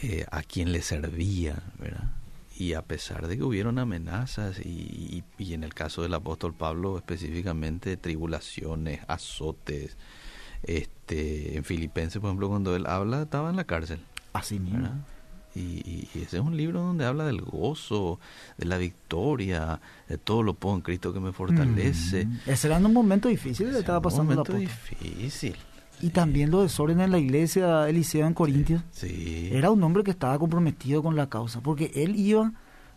[0.00, 2.10] eh, a quien le servía, ¿verdad?
[2.56, 6.98] Y a pesar de que hubieron amenazas y, y, en el caso del apóstol Pablo
[6.98, 9.96] específicamente tribulaciones, azotes,
[10.64, 14.00] este, en Filipenses, por ejemplo, cuando él habla, estaba en la cárcel.
[14.32, 14.88] Así mismo.
[15.54, 18.18] Y, ese es un libro donde habla del gozo,
[18.58, 22.26] de la victoria, de todo lo puedo en Cristo que me fortalece.
[22.26, 22.38] Mm.
[22.46, 25.54] Ese era un momento difícil que estaba pasando un momento difícil.
[26.00, 28.82] Y también lo desorden en la iglesia Eliseo en Corintios.
[28.90, 32.52] Sí, Era un hombre que estaba comprometido con la causa, porque él iba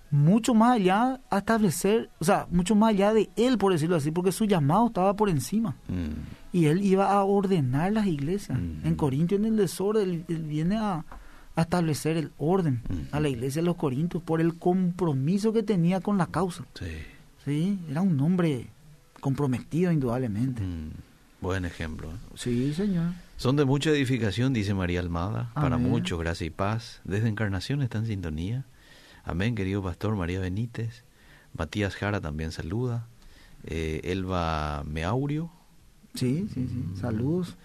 [0.10, 4.10] mucho más allá a establecer, o sea, mucho más allá de él, por decirlo así,
[4.10, 5.76] porque su llamado estaba por encima.
[5.88, 6.37] Mm.
[6.54, 8.58] Y él iba a ordenar las iglesias.
[8.60, 8.88] Mm.
[8.88, 11.06] En Corintios, en el desorden, él viene a,
[11.56, 12.82] a establecer el orden
[13.12, 16.66] a la iglesia de los Corintios por el compromiso que tenía con la causa.
[16.76, 16.86] Sí.
[17.44, 18.68] Sí, era un hombre
[19.20, 20.62] comprometido indudablemente.
[21.42, 22.10] Buen ejemplo.
[22.10, 22.18] ¿eh?
[22.36, 23.14] Sí, señor.
[23.38, 27.02] Son de mucha edificación, dice María Almada, para mucho, gracia y paz.
[27.04, 28.66] Desde Encarnación está en sintonía.
[29.24, 31.04] Amén, querido pastor María Benítez.
[31.58, 33.08] Matías Jara también saluda.
[33.64, 35.52] Eh, Elba Meaurio.
[36.18, 36.76] Sí, sí, sí.
[36.76, 36.96] Mm.
[36.98, 37.58] Saludos.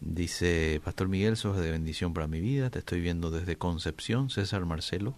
[0.00, 4.64] Dice, Pastor Miguel, sos de bendición para mi vida, te estoy viendo desde Concepción, César
[4.64, 5.14] Marcelo.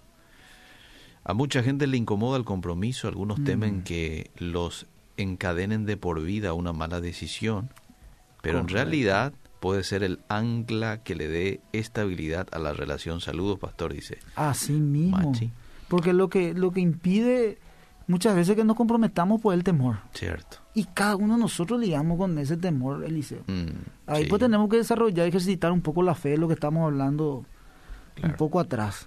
[1.25, 3.45] A mucha gente le incomoda el compromiso, algunos mm.
[3.45, 7.71] temen que los encadenen de por vida a una mala decisión,
[8.43, 13.23] pero en realidad puede ser el ancla que le dé estabilidad a la relación.
[13.23, 14.19] Saludos, pastor, dice.
[14.37, 15.33] Así mismo.
[15.89, 17.57] Porque lo que, lo que impide
[18.07, 19.99] muchas veces que nos comprometamos por el temor.
[20.13, 20.59] Cierto.
[20.75, 23.43] Y cada uno de nosotros lidiamos con ese temor, Eliseo.
[23.47, 23.67] Mm,
[24.07, 27.45] Ahí pues tenemos que desarrollar, ejercitar un poco la fe, de lo que estamos hablando
[28.23, 29.07] un poco atrás.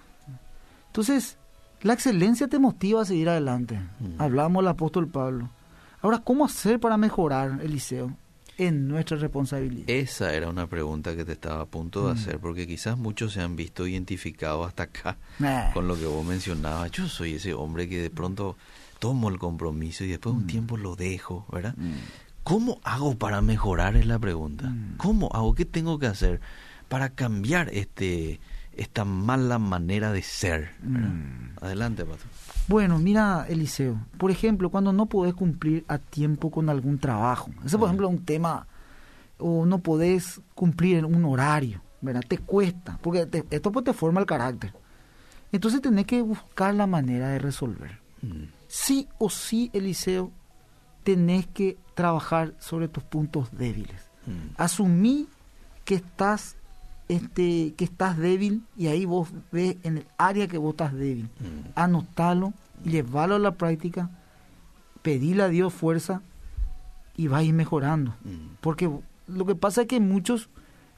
[0.86, 1.38] Entonces,
[1.82, 3.78] la excelencia te motiva a seguir adelante.
[4.00, 4.20] Mm.
[4.20, 5.50] Hablamos del apóstol Pablo.
[6.00, 8.12] Ahora, ¿cómo hacer para mejorar, Eliseo?
[8.58, 9.88] en nuestra responsabilidad?
[9.88, 12.16] Esa era una pregunta que te estaba a punto de mm.
[12.16, 15.16] hacer, porque quizás muchos se han visto identificados hasta acá
[15.72, 16.90] con lo que vos mencionabas.
[16.90, 18.56] Yo soy ese hombre que de pronto
[18.98, 20.48] tomo el compromiso y después de un mm.
[20.48, 21.74] tiempo lo dejo, ¿verdad?
[21.76, 21.92] Mm.
[22.44, 23.96] ¿Cómo hago para mejorar?
[23.96, 24.68] Es la pregunta.
[24.68, 24.96] Mm.
[24.96, 25.54] ¿Cómo hago?
[25.54, 26.40] ¿Qué tengo que hacer
[26.88, 28.40] para cambiar este
[28.72, 30.70] esta mala manera de ser?
[31.60, 32.24] Adelante, Pato.
[32.68, 37.76] Bueno, mira, Eliseo, por ejemplo, cuando no podés cumplir a tiempo con algún trabajo, ese
[37.76, 38.66] por ejemplo es un tema,
[39.38, 42.22] o no podés cumplir en un horario, ¿verdad?
[42.26, 44.72] Te cuesta, porque esto pues te forma el carácter.
[45.50, 48.07] Entonces tenés que buscar la manera de resolver.
[48.28, 48.52] Mm.
[48.68, 50.30] Sí o sí, Eliseo,
[51.04, 54.02] tenés que trabajar sobre tus puntos débiles.
[54.26, 54.54] Mm.
[54.56, 55.26] Asumí
[55.84, 56.56] que estás
[57.08, 61.24] este, que estás débil y ahí vos ves en el área que vos estás débil.
[61.40, 61.70] Mm.
[61.74, 62.52] Anotalo,
[62.84, 64.10] llevalo a la práctica,
[65.02, 66.22] pedile a Dios fuerza
[67.16, 68.14] y va a ir mejorando.
[68.24, 68.56] Mm.
[68.60, 68.90] Porque
[69.26, 70.50] lo que pasa es que muchos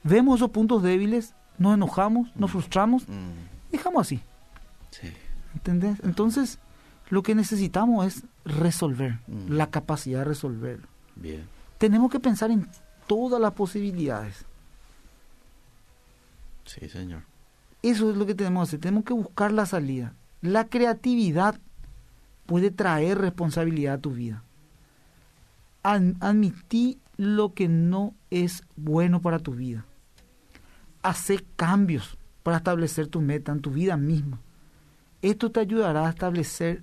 [0.03, 2.53] vemos esos puntos débiles, nos enojamos, nos mm.
[2.53, 3.05] frustramos,
[3.71, 4.21] dejamos así.
[5.55, 5.99] ¿Entendés?
[6.03, 6.59] Entonces,
[7.11, 9.19] lo que necesitamos es resolver,
[9.49, 10.87] la capacidad de resolverlo.
[11.17, 11.45] Bien.
[11.77, 12.69] Tenemos que pensar en
[13.07, 14.47] todas las posibilidades.
[16.65, 17.23] Sí, señor.
[17.83, 18.81] Eso es lo que tenemos que hacer.
[18.81, 20.15] Tenemos que buscar la salida.
[20.41, 21.59] La creatividad
[22.47, 24.45] puede traer responsabilidad a tu vida.
[25.83, 29.85] admití lo que no es bueno para tu vida.
[31.03, 34.39] Hacer cambios para establecer tu meta en tu vida misma.
[35.23, 36.83] Esto te ayudará a establecer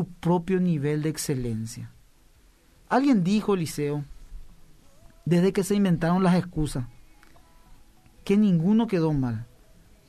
[0.00, 1.92] tu propio nivel de excelencia.
[2.88, 4.02] Alguien dijo, Eliseo,
[5.26, 6.86] desde que se inventaron las excusas,
[8.24, 9.46] que ninguno quedó mal.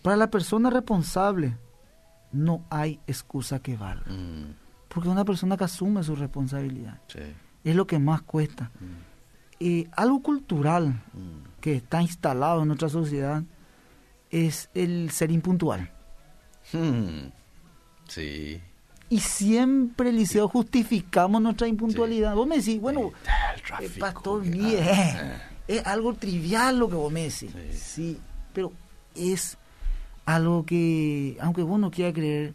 [0.01, 1.58] Para la persona responsable
[2.32, 4.10] no hay excusa que valga.
[4.10, 4.56] Mm.
[4.88, 7.01] Porque una persona que asume su responsabilidad
[7.65, 8.71] es lo que más cuesta.
[9.60, 9.91] Mm.
[9.97, 11.60] algo cultural mm.
[11.60, 13.43] que está instalado en nuestra sociedad
[14.30, 15.91] es el ser impuntual.
[18.08, 18.62] Sí.
[19.12, 22.34] Y siempre, Liceo, justificamos nuestra impuntualidad.
[22.34, 23.12] Vos me decís, bueno,
[23.82, 24.82] el, eh, pastor, bien.
[24.88, 25.34] Ah,
[25.67, 27.52] es algo trivial lo que vos me decís.
[27.74, 28.17] Sí.
[28.54, 28.71] pero
[29.13, 29.58] es
[30.24, 32.54] algo que, aunque vos no quieras creer,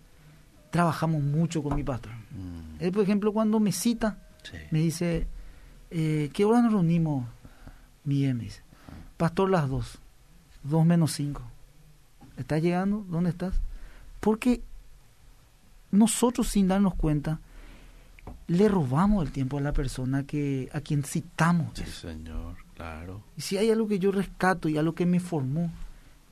[0.71, 2.13] trabajamos mucho con mi pastor.
[2.13, 2.83] Mm.
[2.83, 4.17] Él, por ejemplo, cuando me cita,
[4.71, 5.27] me dice,
[5.91, 7.27] eh, ¿qué hora nos reunimos?
[8.03, 8.63] Bien, me dice.
[9.19, 9.99] Pastor, las dos.
[10.63, 11.43] Dos menos cinco.
[12.39, 13.05] ¿Estás llegando?
[13.11, 13.61] ¿Dónde estás?
[14.21, 14.63] Porque
[15.91, 17.41] nosotros, sin darnos cuenta,
[18.49, 21.71] le robamos el tiempo a la persona que a quien citamos.
[21.75, 22.57] Sí, señor.
[22.75, 23.23] Claro.
[23.37, 25.71] Y si hay algo que yo rescato y algo que me formó,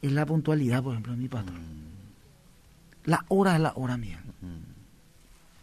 [0.03, 1.61] es la puntualidad, por ejemplo, de mi patrón.
[1.61, 3.11] Mm.
[3.11, 4.23] La hora es la hora mía.
[4.43, 4.75] Mm.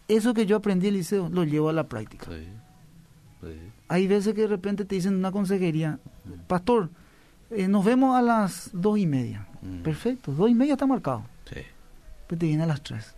[0.08, 2.27] Eso que yo aprendí en el liceo lo llevo a la práctica.
[3.88, 6.47] Hay veces que de repente te dicen en una consejería, mm.
[6.47, 6.89] pastor,
[7.51, 9.47] eh, nos vemos a las dos y media.
[9.84, 11.23] Perfecto, dos y media está marcado.
[11.47, 11.62] Sí.
[12.27, 13.13] Pues te viene a las tres.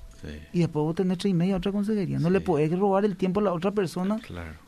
[0.54, 2.20] Y después vos tenés tres y media a otra consejería.
[2.20, 4.20] No le puedes robar el tiempo a la otra persona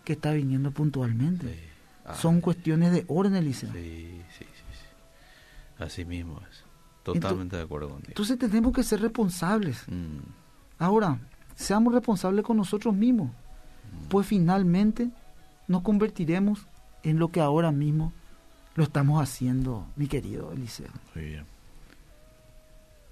[0.04, 1.76] que está viniendo puntualmente.
[2.14, 3.72] Son cuestiones de orden, Eliseo.
[3.74, 6.64] Sí, sí, sí, Así mismo es.
[7.04, 8.10] Totalmente de acuerdo contigo.
[8.10, 9.84] Entonces tenemos que ser responsables.
[9.88, 10.20] Mm.
[10.80, 11.20] Ahora,
[11.56, 13.30] seamos responsables con nosotros mismos.
[13.30, 14.08] Mm.
[14.10, 15.10] Pues finalmente
[15.68, 16.68] nos convertiremos
[17.04, 18.12] en lo que ahora mismo
[18.76, 20.90] lo estamos haciendo, mi querido Eliseo.
[21.14, 21.55] Muy bien.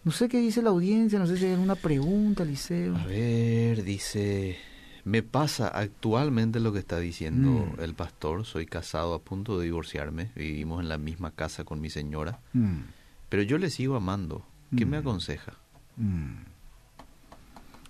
[0.03, 2.95] No sé qué dice la audiencia, no sé si hay alguna pregunta, Eliseo.
[2.97, 4.57] A ver, dice
[5.05, 7.81] me pasa actualmente lo que está diciendo mm.
[7.81, 8.45] el pastor.
[8.45, 10.31] Soy casado a punto de divorciarme.
[10.35, 12.39] Vivimos en la misma casa con mi señora.
[12.53, 12.79] Mm.
[13.29, 14.45] Pero yo le sigo amando.
[14.77, 15.01] ¿Qué me mm.
[15.01, 15.53] aconseja?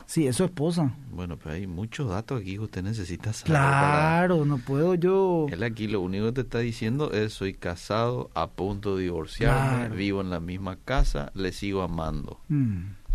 [0.06, 0.94] Sí, es su esposa.
[1.12, 3.52] Bueno, pero hay muchos datos aquí que usted necesita saber.
[3.52, 5.48] Claro, no puedo yo.
[5.50, 9.96] Él aquí lo único que te está diciendo es: soy casado a punto de divorciarme,
[9.96, 12.40] vivo en la misma casa, le sigo amando.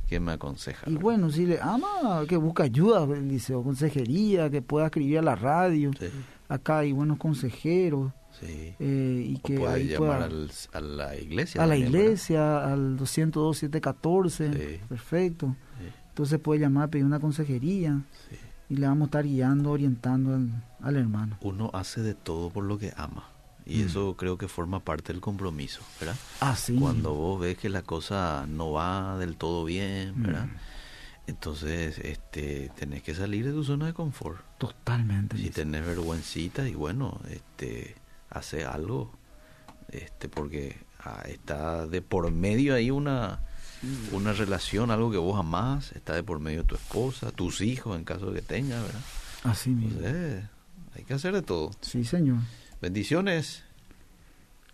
[0.09, 0.89] ¿Qué me aconseja?
[0.89, 5.23] Y bueno, si le ama, que busca ayuda, dice, o consejería, que pueda escribir a
[5.23, 5.91] la radio.
[6.49, 8.13] Acá hay buenos consejeros.
[8.41, 8.75] Sí.
[8.79, 10.31] Eh, y que pueda llamar
[10.73, 11.63] a la iglesia.
[11.63, 14.81] A la iglesia, al 202-714.
[14.89, 15.57] Perfecto.
[16.19, 18.03] Entonces puede llamar, pedir una consejería.
[18.69, 20.51] Y le vamos a estar guiando, orientando al,
[20.83, 21.39] al hermano.
[21.43, 23.29] Uno hace de todo por lo que ama.
[23.65, 23.87] Y mm.
[23.87, 26.17] eso creo que forma parte del compromiso, ¿verdad?
[26.41, 26.75] Ah, sí.
[26.75, 30.23] Cuando vos ves que la cosa no va del todo bien, mm.
[30.25, 30.49] ¿verdad?
[31.29, 34.41] Entonces, este, tenés que salir de tu zona de confort.
[34.59, 35.39] Totalmente.
[35.39, 37.95] Si tenés vergüencita y bueno, este,
[38.29, 39.13] hace algo,
[39.89, 43.41] este, porque ah, está de por medio ahí una,
[43.83, 44.15] mm.
[44.15, 48.05] una relación, algo que vos amás, está de por medio tu esposa, tus hijos en
[48.05, 49.01] caso de que tengas, ¿verdad?
[49.45, 50.01] Así mismo.
[50.95, 51.71] hay que hacer de todo.
[51.81, 52.39] Sí, señor.
[52.81, 53.65] Bendiciones.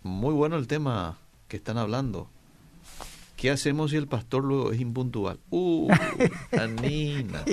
[0.03, 2.29] Muy bueno el tema que están hablando.
[3.35, 5.39] ¿Qué hacemos si el pastor luego es impuntual?
[5.49, 5.91] Uh,
[6.59, 7.43] Anina.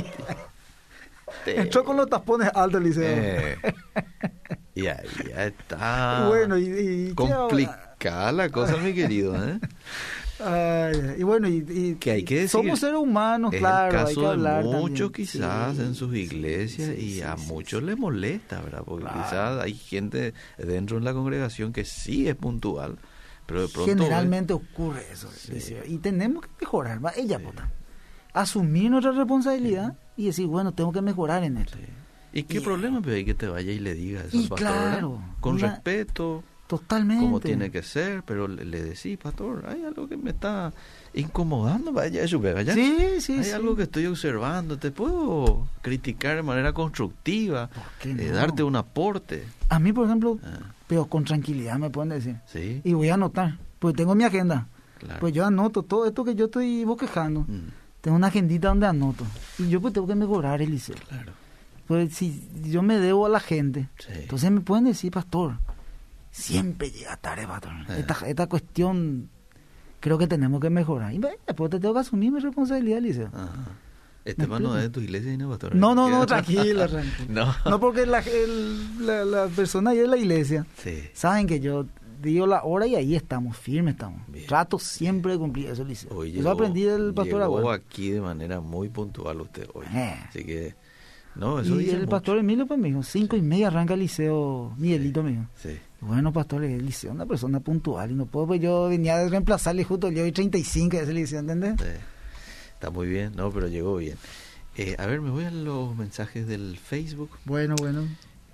[1.47, 3.09] Entró con los tapones altos, Liceo.
[3.09, 3.59] Eh,
[4.75, 6.29] y ahí ya está.
[6.29, 9.35] Bueno, y, complicada la cosa, mi querido.
[9.37, 9.59] ¿eh?
[11.19, 13.99] y bueno, y, que hay que decir, somos seres humanos, claro.
[13.99, 18.83] El caso de muchos quizás en sus iglesias y a muchos les molesta, ¿verdad?
[18.85, 22.99] Porque quizás hay gente dentro de la congregación que sí es puntual,
[23.47, 23.93] Pero de pronto...
[23.93, 25.29] Generalmente ocurre eso.
[25.87, 27.05] Y tenemos que mejorar.
[27.05, 27.13] ¿va?
[27.17, 27.71] Ella, vota.
[28.33, 31.77] Asumir nuestra responsabilidad y decir, bueno, tengo que mejorar en esto.
[32.33, 36.43] ¿Y qué problema hay que te vaya y le digas eso y claro, Con respeto.
[36.67, 37.25] Totalmente.
[37.25, 40.73] Como tiene que ser, pero le, decís, pastor, hay algo que me está
[41.13, 42.73] incomodando, vaya, eso, vaya.
[42.73, 47.69] Sí, sí, Hay algo que estoy observando, te puedo criticar de manera constructiva,
[48.05, 49.45] eh, darte un aporte.
[49.69, 50.73] A mí, por ejemplo, ah.
[50.87, 52.37] pero con tranquilidad me pueden decir.
[52.47, 52.81] Sí.
[52.85, 54.67] Y voy a anotar, pues tengo mi agenda.
[55.21, 57.41] Pues yo anoto todo esto que yo estoy bosquejando.
[57.41, 57.69] Mm.
[58.01, 59.25] Tengo una agendita donde anoto.
[59.59, 60.97] Y yo pues tengo que mejorar, Eliseo.
[61.09, 61.33] Claro.
[61.87, 65.59] Pues si yo me debo a la gente, entonces me pueden decir, pastor,
[66.33, 67.73] siempre llega tarde, pastor.
[67.91, 68.05] Eh.
[68.27, 69.31] Esta, cuestión
[70.01, 71.13] creo que tenemos que mejorar.
[71.13, 73.31] Y después te tengo que asumir mi responsabilidad, Eliseo.
[74.25, 75.75] Este no es de tu iglesia, ¿no, pastor?
[75.75, 77.47] No, no, no, tranquilo, tranquilo.
[77.65, 77.81] no.
[77.81, 78.23] porque la,
[79.01, 80.65] la, persona ahí de la iglesia
[81.13, 81.87] saben que yo
[82.21, 84.23] digo la hora y ahí estamos, firmes estamos.
[84.47, 86.23] Trato siempre de cumplir eso, Eliseo.
[86.23, 89.87] eso aprendí del pastor llegó aquí de manera muy puntual usted hoy.
[89.93, 90.17] Eh.
[90.29, 90.75] Así que
[91.35, 94.73] no, eso y el pastor Emilio pues me dijo, cinco y media arranca el liceo
[94.77, 95.47] Miguelito, me dijo.
[95.57, 95.79] Sí.
[96.03, 99.29] Bueno, pastor, el liceo es una persona puntual y no puedo, pues yo venía a
[99.29, 101.77] reemplazarle justo, yo hoy 35 de ese liceo, ¿entendés?
[101.79, 101.87] Sí.
[102.75, 104.19] Está muy bien, no, pero llegó bien.
[104.77, 107.31] Eh, a ver, me voy a los mensajes del Facebook.
[107.45, 108.09] Bueno, bueno.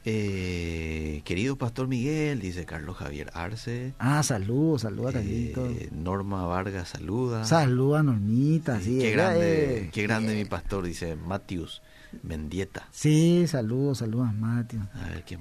[0.05, 3.95] Eh, querido Pastor Miguel, dice Carlos Javier Arce.
[3.99, 7.45] Ah, saludos, saludos eh, Norma Vargas saluda.
[7.47, 8.99] Saluda Normita, sí.
[8.99, 11.81] qué grande, qué grande mi pastor, dice Matius.
[12.23, 12.89] Mendieta.
[12.91, 14.79] Sí, saludos, saludos, Mati.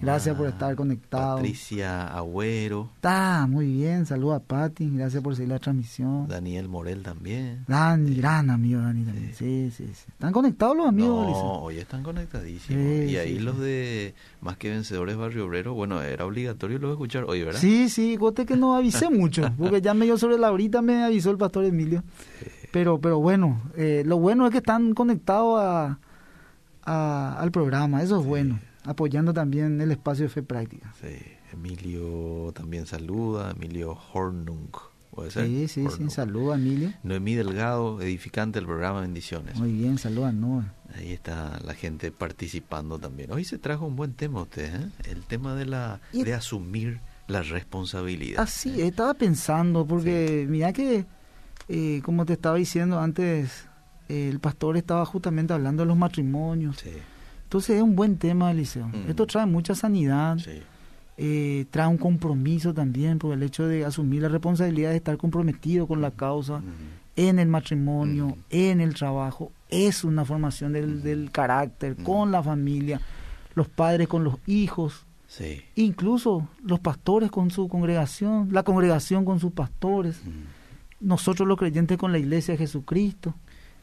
[0.01, 1.35] Gracias por estar conectado.
[1.37, 2.89] Patricia Agüero.
[2.95, 6.27] Está muy bien, saludos a Pati, gracias por seguir la transmisión.
[6.27, 7.63] Daniel Morel también.
[7.67, 9.33] Dani, gran amigo Dani también.
[9.33, 10.05] Sí, sí, sí.
[10.09, 11.27] ¿Están conectados los amigos?
[11.27, 13.09] No, hoy están conectadísimos.
[13.09, 17.43] y ahí los de Más que Vencedores Barrio Obrero, bueno, era obligatorio luego escuchar hoy,
[17.43, 17.59] ¿verdad?
[17.59, 21.31] Sí, sí, cote que no avisé mucho, porque ya medio sobre la horita me avisó
[21.31, 22.03] el pastor Emilio.
[22.71, 25.99] Pero, pero bueno, eh, lo bueno es que están conectados a
[26.87, 30.93] al programa, eso es bueno, apoyando también el espacio de fe práctica.
[31.01, 31.17] Sí,
[31.51, 34.69] Emilio también saluda, Emilio Hornung.
[35.11, 35.47] ¿Puede ser?
[35.47, 36.93] Sí, sí, sí, saluda Emilio.
[37.03, 39.57] Noemí Delgado, edificante del programa Bendiciones.
[39.59, 40.65] Muy bien, saluda Noé.
[40.95, 43.31] Ahí está la gente participando también.
[43.31, 44.89] Hoy se trajo un buen tema usted, ¿eh?
[45.05, 48.41] el tema de la de asumir la responsabilidad.
[48.41, 51.05] Ah, sí, estaba pensando, porque mira que,
[51.67, 53.66] eh, como te estaba diciendo antes,
[54.09, 56.83] el pastor estaba justamente hablando de los matrimonios.
[57.47, 58.87] Entonces es un buen tema, Eliseo.
[58.87, 59.09] Mm.
[59.09, 60.37] Esto trae mucha sanidad,
[61.17, 65.87] eh, trae un compromiso también por el hecho de asumir la responsabilidad de estar comprometido
[65.87, 66.63] con la causa mm.
[67.15, 68.39] en el matrimonio, mm.
[68.49, 69.53] en el trabajo.
[69.69, 72.99] Es una formación del, del carácter con la familia,
[73.55, 75.05] los padres con los hijos.
[75.75, 80.21] Incluso los pastores con su congregación, la congregación con sus pastores,
[80.99, 83.33] nosotros los creyentes con la iglesia de Jesucristo.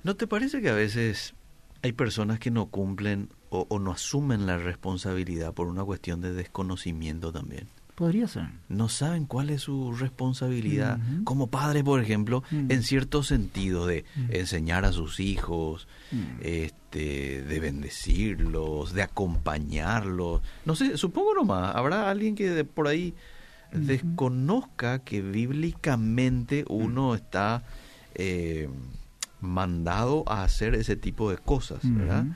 [0.04, 1.34] ¿No te parece que a veces
[1.82, 7.32] hay personas que no cumplen o, no asumen la responsabilidad por una cuestión de desconocimiento
[7.32, 7.68] también?
[7.94, 8.48] Podría ser.
[8.68, 12.70] No saben cuál es su responsabilidad como padre, por ejemplo, mm.
[12.70, 14.34] en cierto sentido de mm.
[14.34, 16.40] enseñar a sus hijos, mm.
[16.42, 20.42] este, de bendecirlos, de acompañarlos.
[20.66, 23.14] No sé, supongo nomás, habrá alguien que de por ahí
[23.72, 27.64] desconozca que bíblicamente uno está
[28.14, 28.68] eh,
[29.44, 32.26] mandado a hacer ese tipo de cosas, ¿verdad?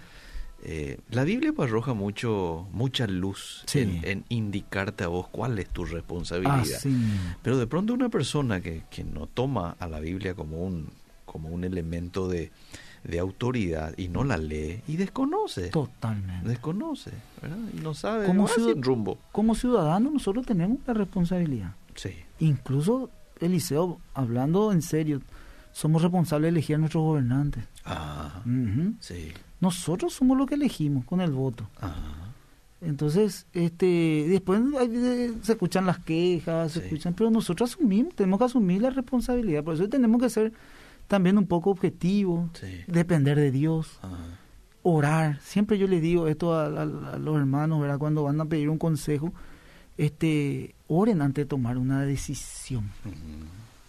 [0.63, 5.85] Eh, la Biblia pues, arroja mucho, mucha luz en, indicarte a vos cuál es tu
[5.85, 6.65] responsabilidad.
[6.85, 6.89] Ah,
[7.43, 10.89] Pero de pronto una persona que, que, no toma a la Biblia como un,
[11.25, 12.51] como un elemento de,
[13.05, 15.69] de autoridad y no la lee y desconoce.
[15.69, 16.49] Totalmente.
[16.49, 17.59] Desconoce, ¿verdad?
[17.77, 19.19] Y no sabe como rumbo.
[19.33, 21.75] Como ciudadanos nosotros tenemos la responsabilidad.
[21.95, 22.11] Sí.
[22.41, 25.21] Incluso Eliseo, hablando en serio,
[25.73, 27.65] somos responsables de elegir a nuestros gobernantes.
[27.85, 28.43] Ah,
[29.01, 29.33] sí.
[29.61, 31.69] Nosotros somos los que elegimos con el voto.
[31.81, 32.29] Ah.
[32.81, 34.61] Entonces, este, después
[35.43, 39.65] se escuchan las quejas, se escuchan, pero nosotros asumimos, tenemos que asumir la responsabilidad.
[39.65, 40.53] Por eso tenemos que ser
[41.09, 42.51] también un poco objetivos,
[42.87, 43.99] depender de Dios,
[44.83, 45.41] orar.
[45.41, 47.99] Siempre yo le digo esto a, los hermanos, ¿verdad?
[47.99, 49.33] Cuando van a pedir un consejo,
[49.97, 52.91] este, oren antes de tomar una decisión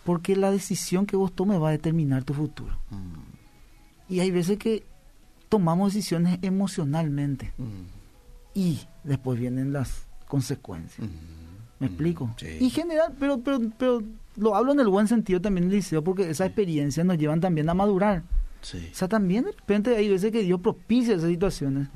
[0.10, 2.76] porque la decisión que vos tomes va a determinar tu futuro.
[2.89, 4.12] Mm.
[4.12, 4.84] Y hay veces que
[5.49, 7.84] tomamos decisiones emocionalmente mm.
[8.55, 11.07] y después vienen las consecuencias.
[11.07, 11.12] Mm.
[11.78, 12.34] ¿Me explico?
[12.60, 14.01] Y general, pero, pero, pero
[14.36, 17.76] lo hablo en el buen sentido también, Liceo, porque esa experiencia nos llevan también a
[17.76, 18.24] madurar.
[18.64, 21.88] O sea, también de repente hay veces que Dios propicia esas situaciones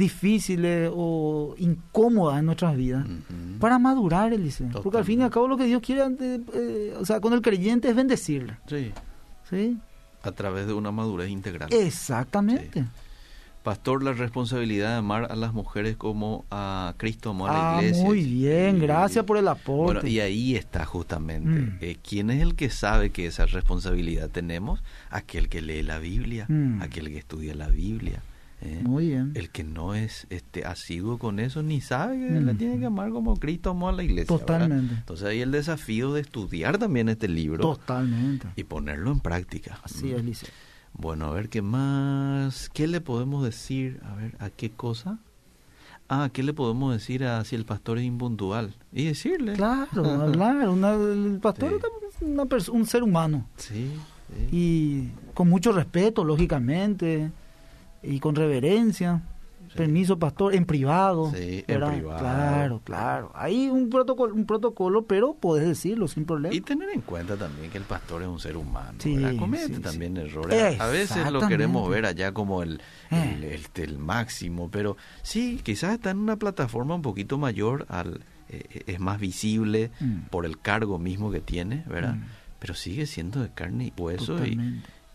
[0.00, 3.06] difíciles o incómodas en nuestras vidas
[3.60, 4.82] para madurar, Eliseo.
[4.82, 7.42] Porque al fin y al cabo lo que Dios quiere, eh, o sea, con el
[7.42, 8.56] creyente es bendecirle.
[8.66, 8.92] Sí.
[9.48, 9.78] ¿Sí?
[10.22, 11.72] A través de una madurez integral.
[11.72, 12.84] Exactamente.
[13.62, 17.82] Pastor, la responsabilidad de amar a las mujeres como a Cristo amó a la ah,
[17.82, 18.04] iglesia.
[18.04, 20.00] Muy bien, gracias por el aporte.
[20.00, 21.50] Bueno, y ahí está justamente.
[21.50, 21.78] Mm.
[21.82, 24.82] Eh, ¿Quién es el que sabe que esa responsabilidad tenemos?
[25.10, 26.80] Aquel que lee la Biblia, mm.
[26.80, 28.22] aquel que estudia la Biblia.
[28.60, 28.80] ¿Eh?
[28.82, 29.32] Muy bien.
[29.34, 33.10] El que no es este asiduo con eso ni sabe que la tiene que amar
[33.10, 34.26] como Cristo amó a la iglesia.
[34.26, 34.94] Totalmente.
[34.94, 37.62] Entonces ahí el desafío de estudiar también este libro.
[37.62, 38.48] Totalmente.
[38.56, 39.80] Y ponerlo en práctica.
[39.82, 40.50] Así es, Liceo.
[40.92, 42.68] Bueno, a ver qué más.
[42.70, 44.00] ¿Qué le podemos decir?
[44.04, 45.18] A ver, ¿a qué cosa?
[46.08, 48.74] Ah, ¿qué le podemos decir a si el pastor es impuntual?
[48.92, 49.52] Y decirle.
[49.52, 50.56] Claro, hablar.
[50.60, 51.80] el pastor
[52.56, 53.46] es un ser humano.
[53.56, 53.92] Sí,
[54.50, 57.30] Y con mucho respeto, lógicamente,
[58.02, 59.22] y con reverencia.
[59.74, 61.30] Permiso, pastor, en privado.
[61.32, 62.18] Sí, en privado.
[62.18, 63.30] Claro, claro.
[63.36, 66.52] Hay un protocolo, un protocolo, pero puedes decirlo sin problema.
[66.52, 68.98] Y tener en cuenta también que el pastor es un ser humano.
[68.98, 70.80] Sí, Comete también errores.
[70.80, 72.80] A veces lo queremos ver allá como el,
[73.12, 73.60] eh.
[73.76, 78.98] el, máximo, pero sí, quizás está en una plataforma un poquito mayor, al eh, es
[78.98, 80.22] más visible mm.
[80.30, 82.16] por el cargo mismo que tiene, ¿verdad?
[82.16, 82.24] Mm.
[82.58, 84.58] Pero sigue siendo de carne y hueso y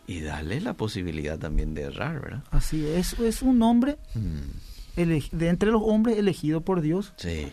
[0.08, 2.44] y darle la posibilidad también de errar, ¿verdad?
[2.52, 5.02] Así es, es un hombre mm.
[5.32, 7.52] de entre los hombres elegido por Dios sí.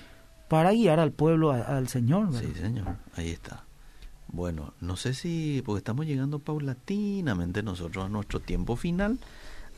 [0.49, 2.27] para guiar al pueblo al Señor.
[2.33, 2.41] ¿verdad?
[2.41, 3.65] Sí, Señor, ahí está.
[4.29, 9.19] Bueno, no sé si, porque estamos llegando paulatinamente nosotros a nuestro tiempo final,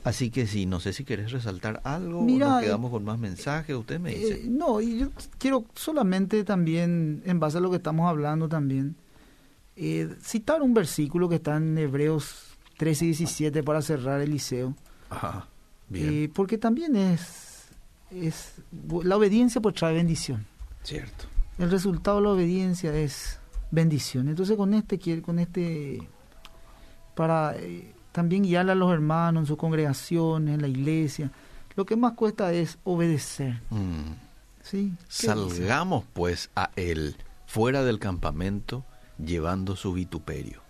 [0.04, 3.74] así que sí, no sé si querés resaltar algo Mira, nos quedamos con más mensajes,
[3.74, 4.34] usted me dice.
[4.34, 5.08] Eh, no, y yo
[5.38, 8.94] quiero solamente también, en base a lo que estamos hablando también,
[9.74, 14.74] eh, citar un versículo que está en Hebreos 13 y 17 para cerrar el liceo.
[15.10, 15.48] Ajá,
[15.88, 16.24] bien.
[16.24, 17.68] Eh, porque también es,
[18.10, 18.54] es.
[19.02, 20.46] La obediencia pues trae bendición.
[20.82, 21.26] Cierto.
[21.58, 23.38] El resultado de la obediencia es
[23.70, 24.28] bendición.
[24.28, 26.00] Entonces con este con este
[27.14, 31.30] para eh, también guiar a los hermanos en sus congregaciones, en la iglesia.
[31.76, 33.60] Lo que más cuesta es obedecer.
[33.70, 34.12] Mm.
[34.62, 34.92] ¿Sí?
[35.08, 37.16] Salgamos pues a él
[37.46, 38.84] fuera del campamento
[39.18, 40.63] llevando su vituperio.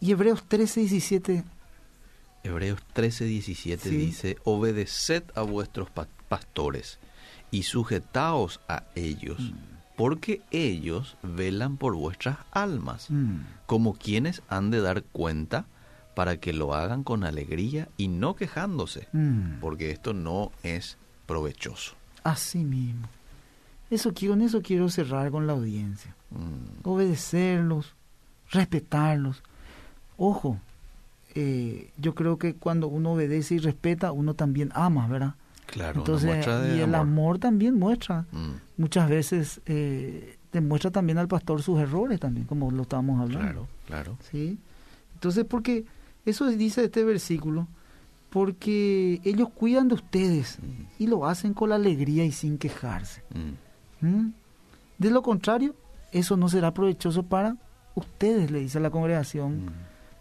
[0.00, 1.44] Y Hebreos 13, 17.
[2.44, 5.88] Hebreos 13, 17 dice, obedeced a vuestros
[6.28, 6.98] pastores
[7.50, 9.54] y sujetaos a ellos, mm.
[9.96, 13.40] porque ellos velan por vuestras almas, mm.
[13.66, 15.66] como quienes han de dar cuenta
[16.14, 19.58] para que lo hagan con alegría y no quejándose, mm.
[19.60, 21.94] porque esto no es provechoso.
[22.22, 23.08] Así mismo.
[23.90, 26.14] Eso quiero, en eso quiero cerrar con la audiencia.
[26.82, 27.94] Obedecerlos,
[28.50, 29.42] respetarlos
[30.16, 30.58] Ojo,
[31.34, 35.34] eh, yo creo que cuando uno obedece y respeta, uno también ama, ¿verdad?
[35.66, 36.46] Claro, Entonces,
[36.76, 37.38] y el amor.
[37.38, 38.24] también muestra.
[38.32, 38.52] Mm.
[38.78, 43.42] Muchas veces eh, demuestra también al pastor sus errores también, como lo estábamos hablando.
[43.42, 44.18] Claro, claro.
[44.30, 44.58] ¿Sí?
[45.14, 45.84] Entonces, porque
[46.24, 47.66] eso dice este versículo,
[48.30, 51.02] porque ellos cuidan de ustedes mm.
[51.02, 53.22] y lo hacen con la alegría y sin quejarse.
[54.00, 54.06] Mm.
[54.06, 54.32] ¿Mm?
[54.98, 55.74] De lo contrario,
[56.12, 57.56] eso no será provechoso para
[57.94, 59.70] ustedes, le dice a la congregación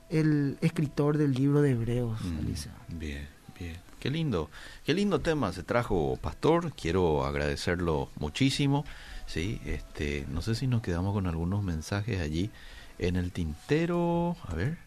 [0.09, 2.19] el escritor del libro de Hebreos.
[2.21, 3.27] Mm, bien,
[3.59, 3.77] bien.
[3.99, 4.51] Qué lindo,
[4.85, 6.73] qué lindo tema se trajo, Pastor.
[6.73, 8.85] Quiero agradecerlo muchísimo.
[9.25, 12.51] Sí, este, no sé si nos quedamos con algunos mensajes allí
[12.99, 14.35] en el tintero.
[14.47, 14.77] A ver,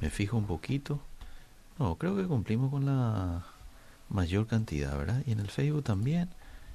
[0.00, 0.98] me fijo un poquito.
[1.78, 3.44] No, creo que cumplimos con la
[4.08, 5.22] mayor cantidad, ¿verdad?
[5.26, 6.30] Y en el Facebook también.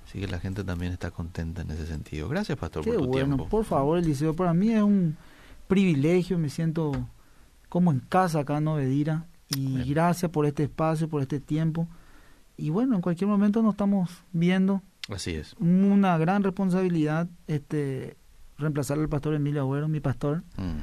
[0.07, 2.29] Así que la gente también está contenta en ese sentido.
[2.29, 3.35] Gracias, Pastor, por tu bueno.
[3.35, 3.49] tiempo.
[3.49, 5.17] Por favor, Eliseo, para mí es un
[5.67, 7.07] privilegio, me siento
[7.73, 9.25] como en casa acá en Novedira.
[9.49, 11.87] Y gracias por este espacio, por este tiempo.
[12.55, 14.83] Y bueno, en cualquier momento nos estamos viendo.
[15.09, 15.55] Así es.
[15.57, 18.15] Una gran responsabilidad este
[18.59, 20.43] reemplazar al pastor Emilio Agüero, mi pastor.
[20.55, 20.81] Mm.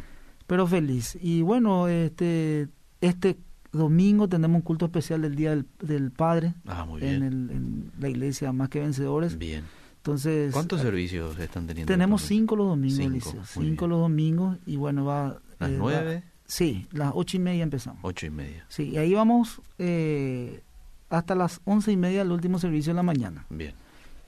[0.49, 1.17] Pero feliz.
[1.23, 2.69] Y bueno, este
[3.01, 3.39] este
[3.71, 7.23] domingo tenemos un culto especial del Día del, Padre ah, muy bien.
[7.23, 9.39] En, la iglesia Más que Vencedores.
[9.39, 9.63] Bien.
[9.99, 11.93] Entonces, ¿Cuántos servicios están teniendo?
[11.93, 15.39] Tenemos cinco los domingos, cinco, cinco los domingos y bueno, va...
[15.61, 16.25] ¿Las eh, nueve?
[16.51, 18.01] Sí, las ocho y media empezamos.
[18.03, 18.67] Ocho y media.
[18.69, 20.63] Sí, y ahí vamos eh,
[21.09, 23.47] hasta las once y media el último servicio de la mañana.
[23.51, 23.73] Bien.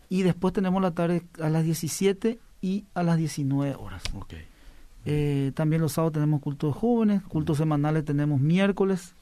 [0.09, 4.05] Y después tenemos la tarde a las 17 y a las 19 horas.
[4.15, 4.35] Ok.
[5.05, 9.15] Eh, también los sábados tenemos cultos de jóvenes, cultos semanales tenemos miércoles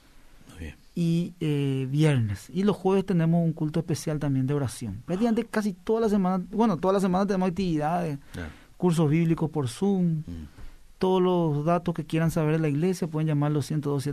[0.58, 0.74] bien.
[0.94, 2.50] y eh, viernes.
[2.50, 5.02] Y los jueves tenemos un culto especial también de oración.
[5.06, 8.18] Prácticamente casi toda la semana, bueno, toda la semana tenemos actividades,
[8.76, 10.22] cursos bíblicos por Zoom.
[10.26, 10.59] Mm.
[11.00, 14.08] Todos los datos que quieran saber de la iglesia pueden llamar los 102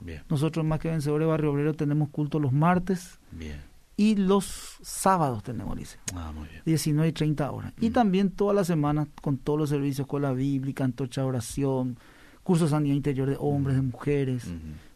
[0.00, 0.22] Bien.
[0.28, 3.18] Nosotros más que Vencedores Barrio Obrero tenemos culto los martes.
[3.32, 3.60] Bien.
[3.96, 6.00] y los sábados tenemos liceo.
[6.14, 6.62] Ah, muy bien.
[6.66, 7.72] 19 y 30 horas.
[7.80, 7.92] Y Mm.
[7.92, 11.96] también toda la semana con todos los servicios, escuela bíblica, antorcha oración,
[12.42, 14.46] cursos de sanidad interior de hombres, de mujeres.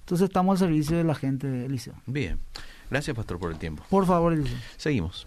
[0.00, 1.94] Entonces estamos al servicio de la gente del liceo.
[2.06, 2.38] Bien.
[2.90, 3.82] Gracias, pastor, por el tiempo.
[3.88, 4.58] Por favor, Eliseo.
[4.76, 5.26] Seguimos.